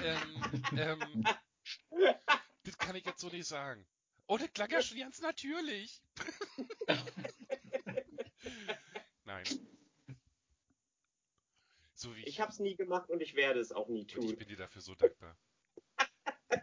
[0.03, 1.23] Ähm, ähm,
[2.63, 3.85] das kann ich jetzt so nicht sagen.
[4.27, 6.01] Oh, das klang ja schon ganz natürlich.
[9.25, 9.45] Nein.
[11.93, 12.27] So wie ich.
[12.27, 14.35] ich hab's nie gemacht und ich werde es auch nie und ich tun.
[14.35, 15.37] bin dir dafür so dankbar.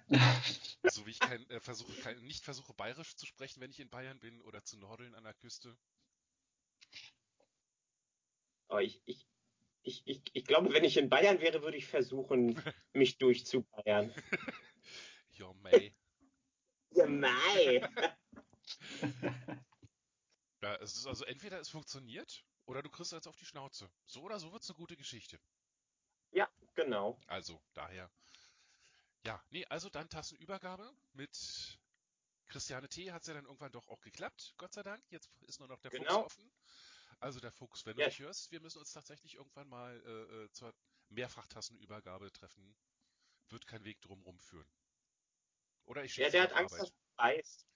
[0.90, 3.90] So wie ich kein, äh, versuche, kein, nicht versuche, bayerisch zu sprechen, wenn ich in
[3.90, 5.76] Bayern bin oder zu nordeln an der Küste.
[8.68, 9.26] Aber ich, ich,
[9.82, 12.54] ich, ich, ich glaube, wenn ich in Bayern wäre, würde ich versuchen,
[12.92, 14.14] mich durchzubayern.
[15.32, 15.94] Ja, mei.
[16.90, 17.88] Ja, mei.
[20.62, 23.90] Ja, es ist also entweder es funktioniert oder du kriegst jetzt auf die Schnauze.
[24.04, 25.40] So oder so wird's eine gute Geschichte.
[26.74, 27.18] Genau.
[27.26, 28.10] Also, daher.
[29.24, 31.78] Ja, nee, also dann Tassenübergabe mit
[32.46, 33.12] Christiane T.
[33.12, 35.04] hat es ja dann irgendwann doch auch geklappt, Gott sei Dank.
[35.10, 36.22] Jetzt ist nur noch der Genau.
[36.22, 36.52] Fuchs offen.
[37.20, 40.50] Also der Fuchs, wenn du mich hörst, wir müssen uns tatsächlich irgendwann mal äh, äh,
[40.52, 40.74] zur
[41.10, 42.74] Mehrfachtassenübergabe treffen.
[43.50, 44.68] Wird kein Weg drumrum führen.
[45.84, 46.88] Oder ich Ja, der hat Angst, Arbeit.
[46.88, 47.66] dass du beißt.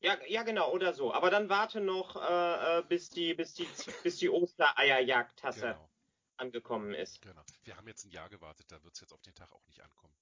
[0.00, 1.12] Ja, ja, genau, oder so.
[1.12, 3.68] Aber dann warte noch, äh, äh, bis die, bis die,
[4.02, 5.90] bis die Ostereierjagdtasse Genau,
[6.36, 7.20] angekommen ist.
[7.22, 7.44] genau.
[7.62, 9.80] Wir haben jetzt ein Jahr gewartet, da wird es jetzt auf den Tag auch nicht
[9.80, 10.14] ankommen.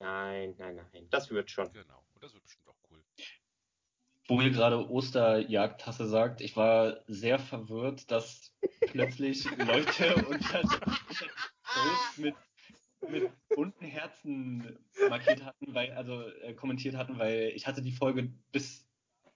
[0.00, 1.10] Nein, nein, nein.
[1.10, 1.72] Das wird schon.
[1.72, 2.04] Genau.
[2.14, 3.04] Und das wird bestimmt auch cool.
[4.28, 12.34] Wo ihr gerade Osterjagdtasse sagt, ich war sehr verwirrt, dass plötzlich Leute unter, Post mit,
[13.08, 18.24] mit bunten Herzen markiert hatten, weil, also äh, kommentiert hatten, weil ich hatte die Folge
[18.52, 18.86] bis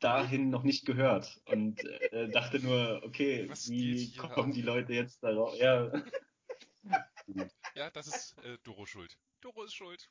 [0.01, 4.55] dahin noch nicht gehört und äh, dachte nur, okay, Was wie kommen ab?
[4.55, 5.57] die Leute jetzt darauf?
[5.57, 5.90] Ja,
[7.74, 9.16] Ja, das ist äh, Doro schuld.
[9.40, 10.11] Doro ist schuld.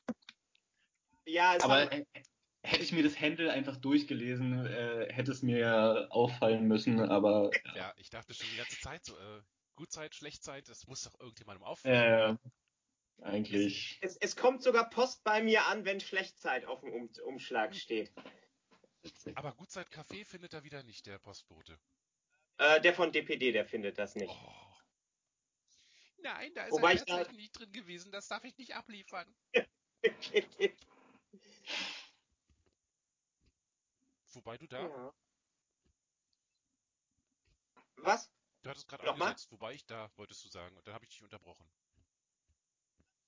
[1.26, 2.22] Ja, es aber haben, äh,
[2.62, 7.92] hätte ich mir das Handle einfach durchgelesen, äh, hätte es mir auffallen müssen, aber Ja,
[7.96, 9.42] ich dachte schon die ganze Zeit so, äh,
[9.76, 12.38] Gutzeit, Schlechtzeit, das muss doch irgendjemandem auffallen.
[13.18, 13.98] äh, eigentlich.
[14.02, 18.12] es, es kommt sogar Post bei mir an, wenn Schlechtzeit auf dem um Umschlag steht.
[19.34, 21.78] Aber Gutzeit Kaffee findet er wieder nicht, der Postbote.
[22.58, 24.30] Äh, der von DPD, der findet das nicht.
[24.30, 24.52] Oh.
[26.18, 29.26] Nein, da ist Wobei ein ich da- nicht drin gewesen, das darf ich nicht abliefern.
[34.34, 35.14] Wobei du da, ja.
[37.96, 38.30] Was?
[38.62, 41.22] du hattest gerade angesetzt, wobei ich da, wolltest du sagen, und dann habe ich dich
[41.22, 41.68] unterbrochen.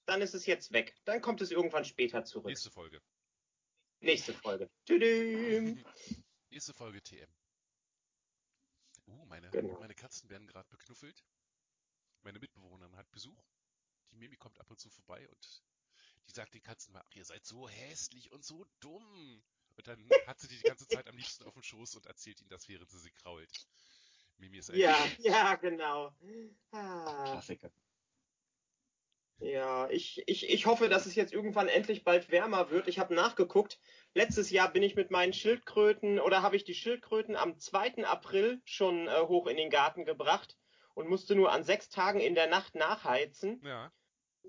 [0.06, 0.94] Dann ist es jetzt weg.
[1.04, 2.46] Dann kommt es irgendwann später zurück.
[2.46, 3.00] Nächste Folge.
[4.00, 4.70] Nächste Folge.
[4.84, 5.82] Tüdüm.
[6.50, 7.34] Nächste Folge TM.
[9.06, 9.78] Uh, meine, Genau.
[9.80, 11.24] meine Katzen werden gerade beknuffelt.
[12.22, 13.44] Meine Mitbewohnerin hat Besuch.
[14.10, 15.64] Die Mimi kommt ab und zu vorbei und
[16.28, 19.42] die sagt den Katzen mal, ach, ihr seid so hässlich und so dumm.
[19.76, 22.40] Und dann hat sie die die ganze Zeit am liebsten auf dem Schoß und erzählt
[22.40, 23.50] ihnen das, während sie sie krault.
[24.38, 26.12] Mimi ist ein Ja, ja, genau.
[26.72, 27.70] Ah, Klassiker.
[29.38, 32.88] ja, ich, ich, ich hoffe, dass es jetzt irgendwann endlich bald wärmer wird.
[32.88, 33.78] Ich habe nachgeguckt.
[34.14, 38.04] Letztes Jahr bin ich mit meinen Schildkröten oder habe ich die Schildkröten am 2.
[38.06, 40.56] April schon äh, hoch in den Garten gebracht
[40.94, 43.60] und musste nur an sechs Tagen in der Nacht nachheizen.
[43.64, 43.92] Ja,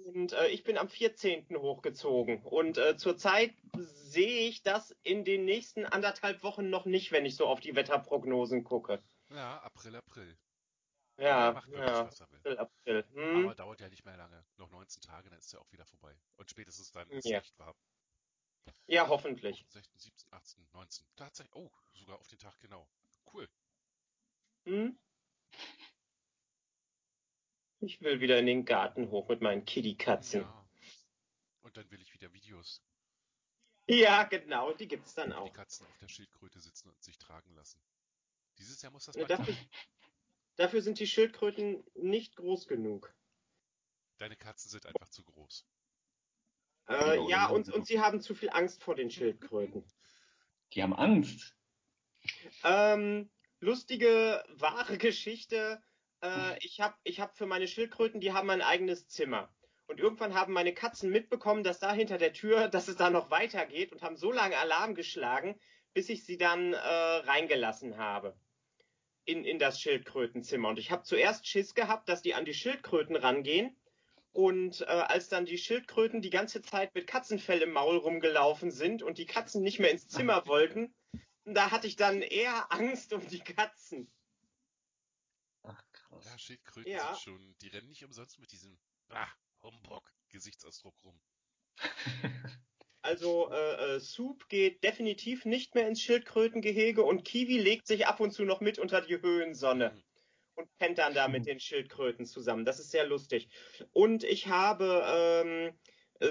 [0.04, 1.48] Und äh, ich bin am 14.
[1.58, 2.44] hochgezogen.
[2.44, 7.36] Und äh, zurzeit sehe ich das in den nächsten anderthalb Wochen noch nicht, wenn ich
[7.36, 9.02] so auf die Wetterprognosen gucke.
[9.30, 10.38] ja, April, April.
[11.18, 12.08] Ja, macht wirklich, ja.
[12.08, 12.58] was er will.
[12.58, 13.06] April, April.
[13.14, 13.46] Hm.
[13.46, 14.46] Aber dauert ja nicht mehr lange.
[14.58, 16.14] Noch 19 Tage, dann ist er auch wieder vorbei.
[16.36, 17.40] Und spätestens dann ist Ja.
[17.40, 17.74] echt warm.
[18.88, 19.66] Ja, hoffentlich.
[19.70, 21.06] 16, 17, 18, 19.
[21.16, 21.56] Tatsächlich.
[21.56, 22.88] Oh, sogar auf den Tag genau.
[23.34, 23.48] Cool.
[24.66, 24.98] Hm?
[27.86, 30.42] Ich will wieder in den Garten hoch mit meinen Kitty-Katzen.
[30.42, 30.66] Ja.
[31.62, 32.84] Und dann will ich wieder Videos,
[33.88, 34.24] Ja.
[34.24, 35.54] genau, die gibt's dann wo die auch.
[35.54, 37.80] Katzen auf der Schildkröte sitzen und sich tragen lassen.
[38.58, 39.56] Dieses Jahr muss das Ja, mal dafür,
[40.56, 43.14] dafür sind die Schildkröten nicht groß genug.
[44.18, 45.68] Deine Katzen sind einfach zu groß.
[46.88, 47.56] Äh, Jo, ja, genau.
[47.56, 49.84] und, und sie haben zu viel Angst vor den Schildkröten.
[50.74, 51.56] Die haben Angst.
[52.64, 53.30] Ähm,
[53.60, 55.84] lustige, wahre Geschichte.
[56.22, 59.50] Äh, ich habe ich hab für meine Schildkröten, die haben ein eigenes Zimmer.
[59.88, 63.32] Und irgendwann haben meine Katzen mitbekommen, dass da hinter der Tür, dass es da noch
[63.32, 65.60] weitergeht und haben so lange Alarm geschlagen,
[65.94, 68.36] bis ich sie dann äh, reingelassen habe.
[69.28, 70.70] In, in das Schildkrötenzimmer.
[70.70, 73.76] Und ich habe zuerst Schiss gehabt, dass die an die Schildkröten rangehen.
[74.34, 79.02] Und äh, als dann die Schildkröten die ganze Zeit mit Katzenfell im Maul rumgelaufen sind
[79.02, 80.94] und die Katzen nicht mehr ins Zimmer wollten,
[81.46, 84.12] da hatte ich dann eher Angst um die Katzen.
[86.26, 87.14] Ja, Schildkröten Ja.
[87.14, 89.28] sind schon, die rennen nicht umsonst mit diesem ah,
[89.62, 91.22] Humbug Gesichtsausdruck rum.
[93.02, 98.20] Also äh, äh, Soup geht definitiv nicht mehr ins Schildkrötengehege und Kiwi legt sich ab
[98.20, 100.04] und zu noch mit unter die Höhensonne Mhm.
[100.56, 102.66] und pennt dann da mit den Schildkröten zusammen.
[102.66, 103.50] Das ist sehr lustig.
[103.92, 105.80] Und ich habe ähm,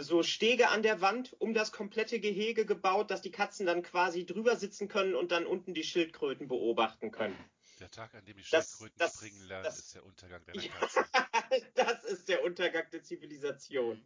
[0.03, 4.27] so Stege an der Wand um das komplette Gehege gebaut, dass die Katzen dann quasi
[4.27, 7.54] drüber sitzen können und dann unten die Schildkröten beobachten können.
[7.85, 10.63] Der Tag, an dem die Das- Schildkröten das- springen lernen, das- ist der Untergang deiner
[10.63, 10.73] Ja.
[10.73, 11.05] Katzen.
[11.75, 14.03] das ist der Untergang der Zivilisation.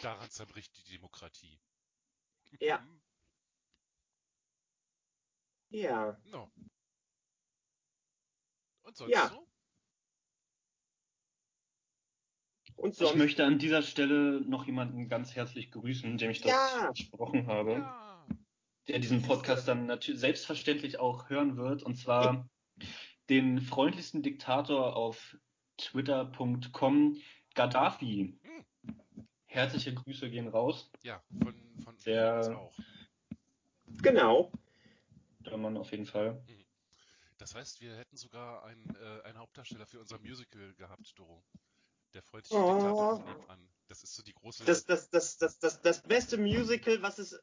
[0.00, 1.60] Daran zerbricht die Demokratie.
[2.58, 2.82] Ja.
[5.68, 6.18] Ja.
[6.24, 6.50] No.
[8.82, 9.28] Und sonst Ja.
[9.28, 9.46] so?
[12.76, 16.78] Und Ich möchte an dieser Stelle noch jemanden ganz herzlich grüßen, dem ich das Ja.
[16.94, 18.26] versprochen habe, Ja.
[18.88, 22.48] der diesen Podcast dann natürlich selbstverständlich auch hören wird, und zwar
[23.28, 25.36] den freundlichsten Diktator auf
[25.78, 27.20] twitter.com,
[27.54, 28.38] Gaddafi.
[28.42, 28.64] Hm.
[29.46, 30.90] Herzliche Grüße gehen raus.
[31.02, 32.72] Ja, von, von, Der- auch.
[34.02, 34.52] Genau.
[35.40, 36.42] Der Mann auf jeden Fall.
[37.38, 41.44] Das heißt, wir hätten sogar einen, äh, einen Hauptdarsteller für unser Musical gehabt, Doro.
[42.14, 42.72] Der freundliche Oh.
[42.74, 43.68] Diktator von nebenan.
[43.88, 44.64] Das ist so die große.
[44.64, 47.38] das, das, das, das, das, das beste Musical, was es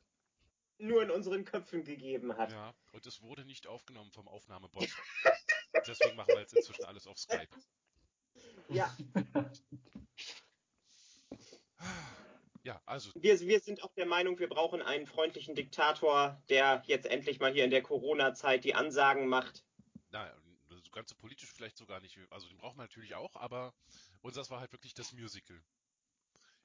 [0.84, 2.51] nur in unseren Köpfen gegeben hat.
[2.51, 4.88] Ja, und es wurde nicht aufgenommen vom Aufnahmebot.
[5.88, 7.49] Deswegen machen wir jetzt inzwischen alles auf Skype.
[8.69, 8.95] Ja,
[12.65, 17.05] Ja, also, wir, wir sind auch der Meinung, wir brauchen einen freundlichen Diktator, der jetzt
[17.05, 19.65] endlich mal hier in der Corona-Zeit die Ansagen macht.
[20.11, 20.34] naja,
[20.69, 22.17] das Ganze politisch vielleicht sogar nicht.
[22.29, 23.73] Also den brauchen wir natürlich auch, aber
[24.21, 25.61] unseres war halt wirklich das Musical.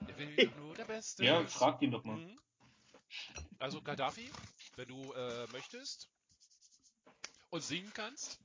[0.07, 1.25] Er will doch nur der Beste.
[1.25, 2.17] Ja, frag ihn doch mal.
[2.17, 2.39] Mhm.
[3.59, 4.31] Also Gaddafi,
[4.77, 6.09] wenn du äh, möchtest
[7.51, 8.39] und singen kannst,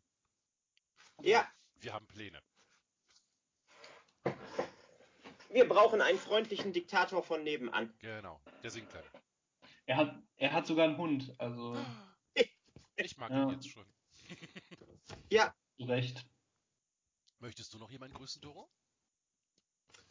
[1.22, 1.48] Ja,
[1.82, 2.42] wir haben Pläne.
[5.50, 7.94] wir brauchen einen freundlichen Diktator von nebenan.
[8.00, 9.04] Genau, der singt dann.
[9.86, 11.78] Er hat, er hat sogar einen Hund, also
[12.96, 13.44] Ich mag Ja.
[13.44, 13.86] ihn jetzt schon.
[15.30, 16.26] Ja, zu Recht.
[17.40, 18.70] Möchtest du noch jemanden grüßen, Doro?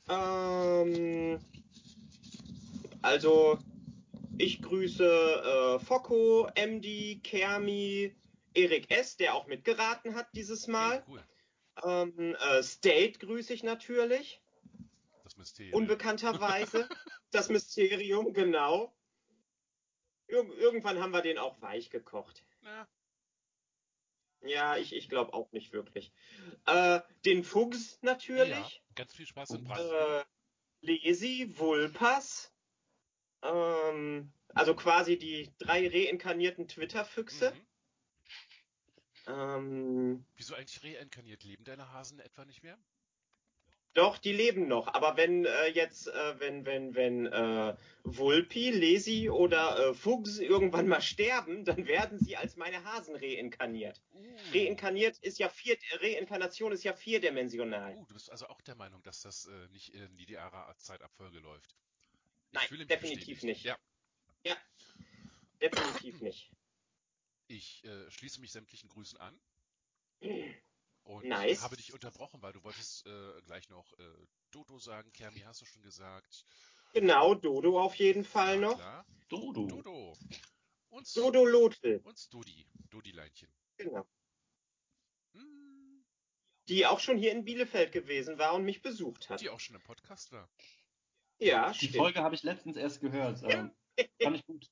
[0.08, 1.40] ähm,
[3.00, 3.58] also
[4.38, 8.14] ich grüße äh, Focko, MD, Kermi,
[8.54, 10.98] Erik S., der auch mitgeraten hat dieses Mal.
[10.98, 11.24] Okay, cool.
[11.84, 14.42] Ähm, äh, State grüße ich natürlich.
[15.24, 15.74] Das Mysterium.
[15.74, 16.88] Unbekannterweise.
[17.30, 18.94] das Mysterium, genau.
[20.26, 22.44] Ir irgendwann haben wir den auch weich gekocht.
[22.62, 22.86] Na,
[24.42, 26.12] Ja, ich, ich glaube auch nicht wirklich.
[26.66, 28.82] Äh, den Fuchs ja, natürlich.
[28.94, 29.68] ganz viel Spaß in Ups.
[29.68, 29.80] Brand.
[29.80, 30.24] Äh,
[30.80, 32.51] Lesi, Vulpas.
[33.42, 37.52] Ähm, also quasi die drei reinkarnierten Twitter-Füchse.
[37.52, 39.32] Mhm.
[39.34, 41.44] Ähm, Wieso eigentlich reinkarniert?
[41.44, 42.78] Leben deine Hasen etwa nicht mehr?
[43.94, 44.88] doch, die leben noch.
[44.88, 50.88] Aber wenn äh, jetzt, äh, wenn, wenn, wenn äh, Vulpi, Lesi oder äh, Fuchs irgendwann
[50.88, 54.00] mal sterben, dann werden sie als meine Hasen reinkarniert.
[54.14, 54.24] Uh.
[54.54, 57.96] Reinkarniert ist ja vier, Reinkarnation ist ja vierdimensional.
[57.96, 60.36] Uh, du bist also auch der Meinung, dass das äh, nicht in die
[60.78, 61.76] Zeitabfolge läuft.
[62.52, 63.42] Nein, definitiv bestätigt.
[63.44, 63.64] nicht.
[63.64, 63.78] Ja,
[65.60, 66.50] Definitiv nicht.
[67.46, 69.40] ich äh, schließe mich sämtlichen Grüßen an
[71.04, 71.62] und Nice.
[71.62, 75.12] habe dich unterbrochen, weil du wolltest äh, gleich noch äh, Dodo sagen.
[75.12, 76.44] Kermi hast du schon gesagt.
[76.94, 78.74] Genau, Dodo auf jeden Fall Ja, noch.
[78.76, 79.06] klar.
[79.28, 79.66] Dodo.
[79.66, 80.16] Dodo.
[80.88, 82.00] Und, Dodo Lothel.
[82.04, 82.66] und Studi.
[82.90, 83.48] Dodi-Leinchen.
[83.78, 84.06] Genau.
[85.34, 86.04] Hm,
[86.68, 89.40] Die auch schon hier in Bielefeld gewesen war und mich besucht hat.
[89.40, 90.50] die auch schon im Podcast war.
[91.38, 91.96] Ja, Die stimmt.
[91.96, 93.42] Folge habe ich letztens erst gehört.
[93.44, 93.72] Ähm,
[94.22, 94.70] fand ich gut.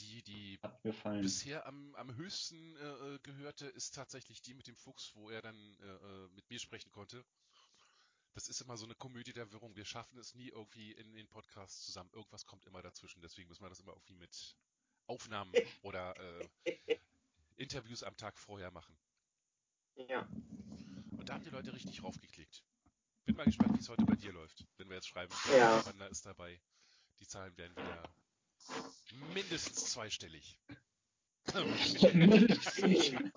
[0.00, 1.22] Die, die Hat mir gefallen.
[1.22, 5.42] bisher am, am höchsten äh, äh, gehörte, ist tatsächlich die mit dem Fuchs, wo er
[5.42, 7.24] dann äh, äh, mit mir sprechen konnte.
[8.34, 9.76] Das ist immer so eine Komödie der Wirrung.
[9.76, 12.10] Wir schaffen es nie irgendwie in den Podcasts zusammen.
[12.14, 13.20] Irgendwas kommt immer dazwischen.
[13.20, 14.56] Deswegen müssen wir das immer irgendwie mit
[15.06, 16.16] Aufnahmen oder
[16.64, 16.98] äh,
[17.56, 18.96] Interviews am Tag vorher machen.
[20.08, 20.26] Ja.
[21.10, 22.64] Und da haben die Leute richtig raufgeklickt.
[23.24, 24.64] Bin mal gespannt, wie es heute bei dir läuft.
[24.78, 25.84] Wenn wir jetzt schreiben, Ja.
[25.86, 26.60] Wander ist dabei.
[27.20, 28.14] Die Zahlen werden wieder
[29.32, 30.58] mindestens zweistellig.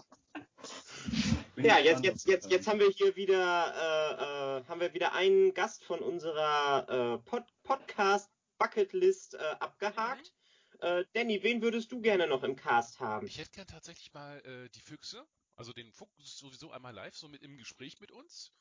[1.57, 5.53] Ja, jetzt, jetzt, jetzt, jetzt haben wir hier wieder, äh, äh, haben wir wieder einen
[5.53, 10.33] Gast von unserer äh, Pod Podcast Bucketlist äh, abgehakt.
[10.79, 13.25] Äh, Danny, wen würdest du gerne noch im Cast haben?
[13.27, 15.25] Ich hätte gern tatsächlich mal äh, die Füchse,
[15.55, 18.51] also den Fuchs sowieso einmal live, so mit im Gespräch mit uns.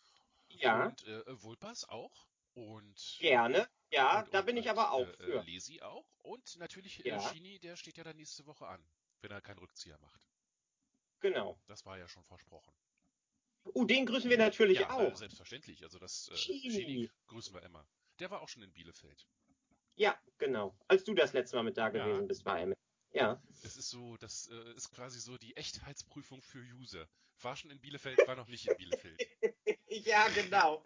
[0.60, 2.26] Ja, Und äh, Vulpas auch.
[2.54, 3.68] Und, gerne.
[3.90, 5.40] Ja, und, da und, bin ich aber auch äh, für.
[5.40, 6.06] Äh, Lesi auch.
[6.22, 7.16] Und natürlich Ja.
[7.16, 8.84] äh, Shini, der steht ja dann nächste Woche an,
[9.22, 10.20] wenn er keinen Rückzieher macht.
[11.20, 11.58] Genau.
[11.66, 12.72] Das war ja schon versprochen.
[13.66, 15.12] Uh, den grüßen wir natürlich ja, auch.
[15.12, 15.82] Äh, selbstverständlich.
[15.82, 16.36] Also das äh.
[16.36, 17.86] Shini grüßen wir immer.
[18.18, 19.26] Der war auch schon in Bielefeld.
[19.96, 20.76] Ja, genau.
[20.86, 22.04] Als du das letzte Mal mit da Ja.
[22.04, 22.78] gewesen bist, war er mit.
[23.14, 23.40] Ja.
[23.62, 27.08] Das ist so, das äh, ist quasi so die Echtheitsprüfung für User.
[27.40, 29.20] War schon in Bielefeld, war noch nicht in Bielefeld.
[29.88, 30.82] Ja, genau.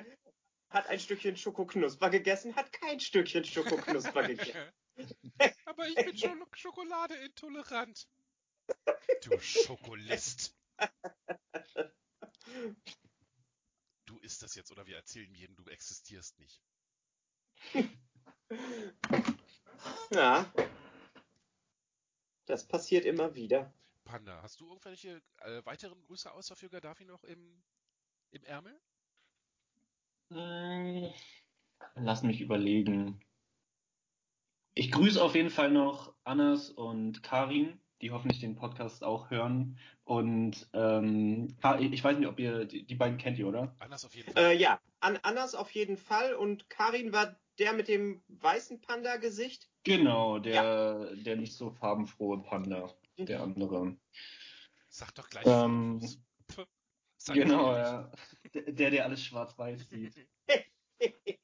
[0.69, 4.71] Hat ein Stückchen Schokoknusper gegessen, hat kein Stückchen Schokoknusper gegessen.
[5.65, 8.07] Aber ich bin schon Schokolade intolerant.
[9.23, 10.55] Du Schokolist.
[14.05, 16.61] Du isst das jetzt oder wir erzählen jedem, du existierst nicht.
[20.11, 20.53] Ja.
[22.49, 23.73] Das passiert immer wieder.
[24.05, 27.63] Panda, hast du irgendwelche äh, weiteren Grüße außer für Gaddafi noch im,
[28.31, 28.81] im Ärmel?
[30.31, 31.13] Hm,
[31.95, 33.21] Lass mich überlegen.
[34.75, 39.79] Ich grüße auf jeden Fall noch Annas und Karin, die hoffentlich den Podcast auch hören.
[40.05, 43.75] Und ähm, ich weiß nicht, ob ihr die, die beiden kennt ihr, oder?
[43.81, 44.43] Anders auf jeden Fall.
[44.43, 49.69] Äh, ja, An Annas auf jeden Fall und Karin war der mit dem weißen Panda-Gesicht.
[49.85, 53.97] Genau, der, der nicht so farbenfrohe Panda, der andere.
[54.89, 55.47] Sag doch gleich.
[55.47, 56.01] Ähm,
[57.27, 58.11] Genau, ja.
[58.55, 60.27] Der, der, alles schwarz-weiß sieht.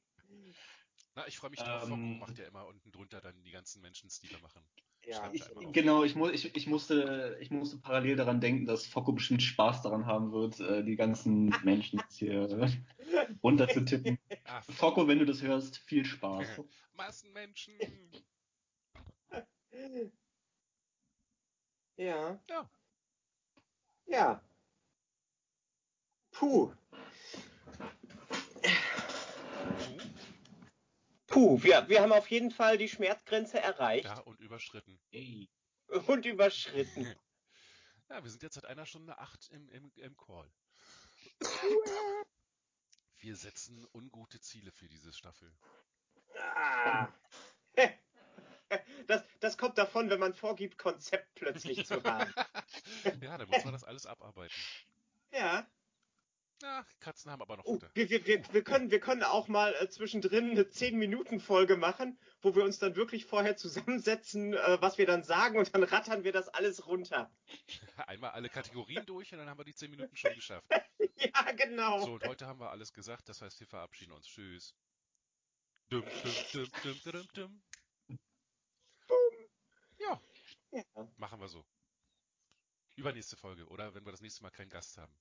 [1.17, 1.89] Na, ich freue mich drauf.
[1.89, 4.63] Ähm, macht ja immer unten drunter dann die ganzen Menschen, die wir machen.
[5.07, 5.31] Ja.
[5.33, 9.43] Ich, genau, ich, mu ich, ich, musste, ich musste parallel daran denken, dass Focko bestimmt
[9.43, 12.03] Spaß daran haben wird, äh, die ganzen Menschen
[13.15, 14.19] jetzt hier runterzutippen.
[14.45, 16.47] Ah, Focko, wenn du das hörst, viel Spaß.
[16.95, 17.75] Massenmenschen.
[21.97, 22.41] Ja.
[22.49, 22.71] Ja.
[24.07, 24.45] Ja.
[26.33, 26.73] Puh.
[31.27, 35.01] Puh, wir, wir haben auf jeden Fall die Schmerzgrenze erreicht Ja, und überschritten.
[35.11, 35.51] Ey.
[36.07, 37.07] und überschritten.
[38.11, 40.53] Ja, wir sind jetzt seit einer Stunde acht im, im, im Call.
[43.25, 45.51] Wir setzen ungute Ziele für diese Staffel.
[46.37, 47.09] Ah.
[49.07, 52.33] Das, das kommt davon, wenn man vorgibt, Konzept plötzlich zu haben.
[53.21, 54.57] ja, dann muss man das alles abarbeiten.
[55.31, 55.65] Ja.
[56.63, 59.89] Ja, Katzen haben aber noch Oh, wir, wir, wir, können, wir können auch mal äh,
[59.89, 65.25] zwischendrin eine 10-Minuten-Folge machen, wo wir uns dann wirklich vorher zusammensetzen, äh, was wir dann
[65.25, 67.31] sagen und dann rattern wir das alles runter.
[68.09, 70.67] Einmal alle Kategorien durch und dann haben wir die 10 Minuten schon geschafft.
[71.17, 72.01] Ja, genau.
[72.01, 74.27] So, und heute haben wir alles gesagt, das heißt, wir verabschieden uns.
[74.27, 74.75] Tschüss.
[75.89, 77.63] Dum, dum, dum, dum, dum,
[78.09, 78.19] dum.
[79.99, 80.21] Ja,
[80.73, 80.83] Ja.
[81.17, 81.65] machen wir so.
[82.97, 85.15] Übernächste Folge, oder wenn wir das nächste Mal keinen Gast haben.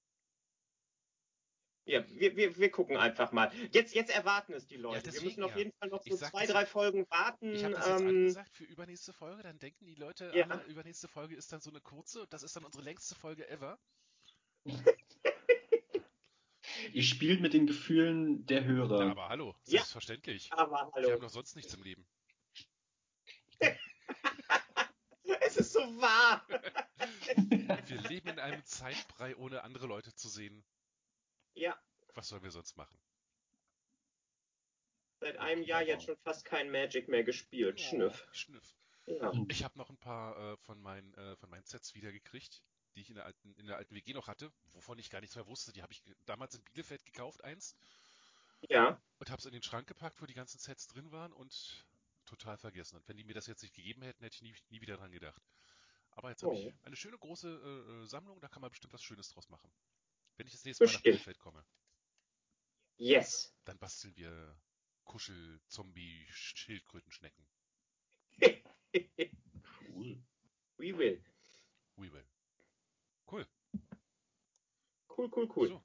[1.85, 3.51] Ja, wir, wir, wir gucken einfach mal.
[3.71, 4.97] Jetzt, jetzt erwarten es die Leute.
[5.03, 5.57] wir deswegen müssen auf ja.
[5.57, 7.53] jeden Fall noch so sag zwei, drei Folgen warten.
[7.53, 10.47] Ich habe das jetzt ähm, angesagt für übernächste Folge, dann denken die Leute, Ja.
[10.47, 13.49] alle, übernächste Folge ist dann so eine kurze und das ist dann unsere längste Folge
[13.49, 13.77] ever.
[16.93, 19.11] Ihr spielt mit den Gefühlen der Ja, Hörer.
[19.11, 19.79] aber hallo, Ja.
[19.79, 20.51] selbstverständlich.
[20.53, 21.19] aber Wir haben hallo.
[21.19, 22.07] doch sonst nichts im Leben.
[25.45, 26.45] Es ist so wahr.
[27.87, 30.63] Wir leben in einem Zeitbrei, ohne andere Leute zu sehen.
[31.55, 31.79] Ja,
[32.15, 32.97] Was sollen wir sonst machen?
[35.19, 37.79] seit einem Jahr jetzt schon fast kein Magic mehr gespielt.
[37.79, 38.25] Schnüff.
[38.27, 38.75] Oh, Schnüff.
[39.05, 39.31] Ja.
[39.49, 42.61] Ich habe noch ein paar äh, von, meinen, äh, von meinen Sets wiedergekriegt,
[42.95, 45.35] die ich in der, alten, in der alten WG noch hatte, wovon ich gar nichts
[45.35, 45.71] mehr wusste.
[45.71, 47.75] Die habe ich damals in Bielefeld gekauft, eins,
[48.69, 49.01] Ja.
[49.19, 51.85] und habe es in den Schrank gepackt, wo die ganzen Sets drin waren und
[52.25, 52.97] total vergessen.
[52.97, 55.11] Und wenn die mir das jetzt nicht gegeben hätten, hätte ich nie, nie wieder dran
[55.11, 55.41] gedacht.
[56.11, 56.57] Aber jetzt habe Oh.
[56.67, 59.71] ich eine schöne große äh, äh, Sammlung, da kann man bestimmt was Schönes draus machen.
[60.37, 61.03] Wenn ich das nächste Mal nach Bestimmt.
[61.03, 61.65] Bielefeld komme,
[62.97, 63.53] Yes.
[63.65, 64.59] dann basteln wir
[65.03, 67.45] Kuschel, Zombie, Schildkrötenschnecken.
[69.89, 70.23] Cool.
[70.77, 71.23] We will.
[71.97, 72.25] We will.
[73.31, 73.47] Cool.
[75.09, 75.67] Cool, cool, cool.
[75.69, 75.83] So.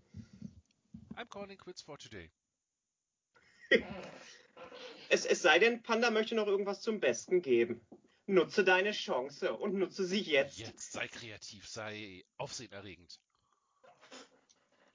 [1.17, 2.31] I'm calling quits for today.
[5.11, 7.81] Es, es sei denn, Panda möchte noch irgendwas zum Besten geben.
[8.27, 10.59] Nutze deine Chance und nutze sie jetzt.
[10.59, 13.19] Jetzt sei kreativ, sei aufsehenerregend.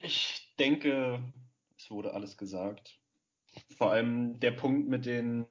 [0.04, 1.32] Ich denke,
[1.78, 3.00] es wurde alles gesagt.
[3.78, 5.46] Vor allem der Punkt mit den,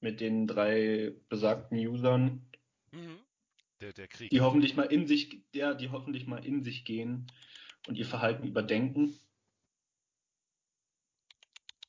[0.00, 2.46] mit den drei besagten Usern,
[2.92, 3.20] Mhm.
[3.80, 4.30] Der, der Krieg.
[4.30, 7.26] die hoffentlich mal in sich, ja, die hoffentlich mal in sich gehen
[7.86, 9.18] und ihr Verhalten überdenken.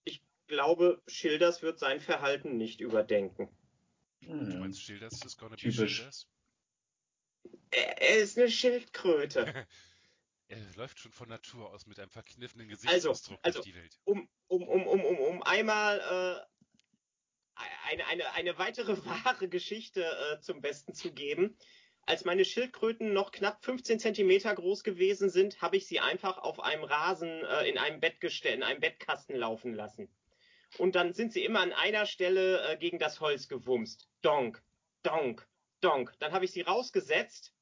[0.06, 3.50] Ich glaube, Schilders wird sein Verhalten nicht überdenken.
[4.22, 4.60] Du Hm.
[4.60, 5.98] meinst Schilders ist gonna be Typisch.
[5.98, 6.28] Schilders?
[7.72, 9.68] Er, er ist eine Schildkröte.
[10.52, 13.98] Er läuft schon von Natur aus mit einem verkniffenen Also, Gesichtsausdruck also, durch die Welt.
[14.04, 20.42] Um, um, um, um, um, um einmal äh, eine, eine, eine weitere wahre Geschichte äh,
[20.42, 21.58] zum Besten zu geben.
[22.06, 26.60] Als meine Schildkröten noch knapp 15 Zentimeter groß gewesen sind, habe ich sie einfach auf
[26.60, 30.14] einem Rasen äh, in einem Bettgestell, in einem Bettkasten laufen lassen.
[30.78, 34.10] Und dann sind sie immer an einer Stelle äh, gegen das Holz gewumst.
[34.22, 34.62] Donk,
[35.04, 35.48] donk,
[35.80, 36.14] donk.
[36.20, 37.54] Dann habe ich sie rausgesetzt.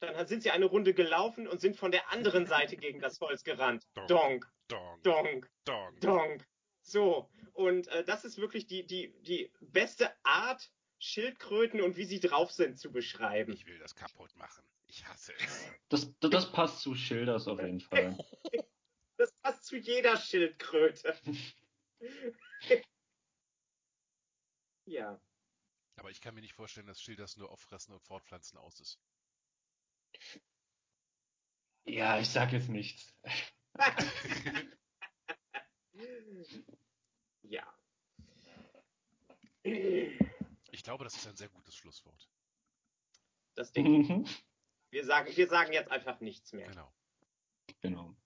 [0.00, 3.44] Dann sind sie eine Runde gelaufen und sind von der anderen Seite gegen das Holz
[3.44, 3.86] gerannt.
[3.94, 4.08] Donk.
[4.08, 6.00] Donk, Dong, donk, dong.
[6.00, 6.46] donk.
[6.82, 7.30] So.
[7.54, 12.52] Und äh, das ist wirklich die, die, die beste Art, Schildkröten und wie sie drauf
[12.52, 13.52] sind zu beschreiben.
[13.52, 14.64] Ich will das kaputt machen.
[14.88, 15.66] Ich hasse es.
[15.88, 18.16] Das, das, das passt zu Schilders auf jeden Fall.
[19.18, 21.16] Das passt zu jeder Schildkröte.
[24.84, 25.18] ja.
[25.96, 29.00] Aber ich kann mir nicht vorstellen, dass Schilders nur auf Fressen und Fortpflanzen aus ist.
[31.84, 33.14] Ja, ich sag jetzt nichts.
[37.42, 37.78] ja.
[39.62, 42.28] Ich glaube, das ist ein sehr gutes Schlusswort.
[43.54, 44.08] Das denke ich.
[44.08, 44.26] Mhm.
[44.90, 46.68] Wir sagen, wir sagen jetzt einfach nichts mehr.
[46.68, 46.92] Genau.
[47.80, 48.16] Genau.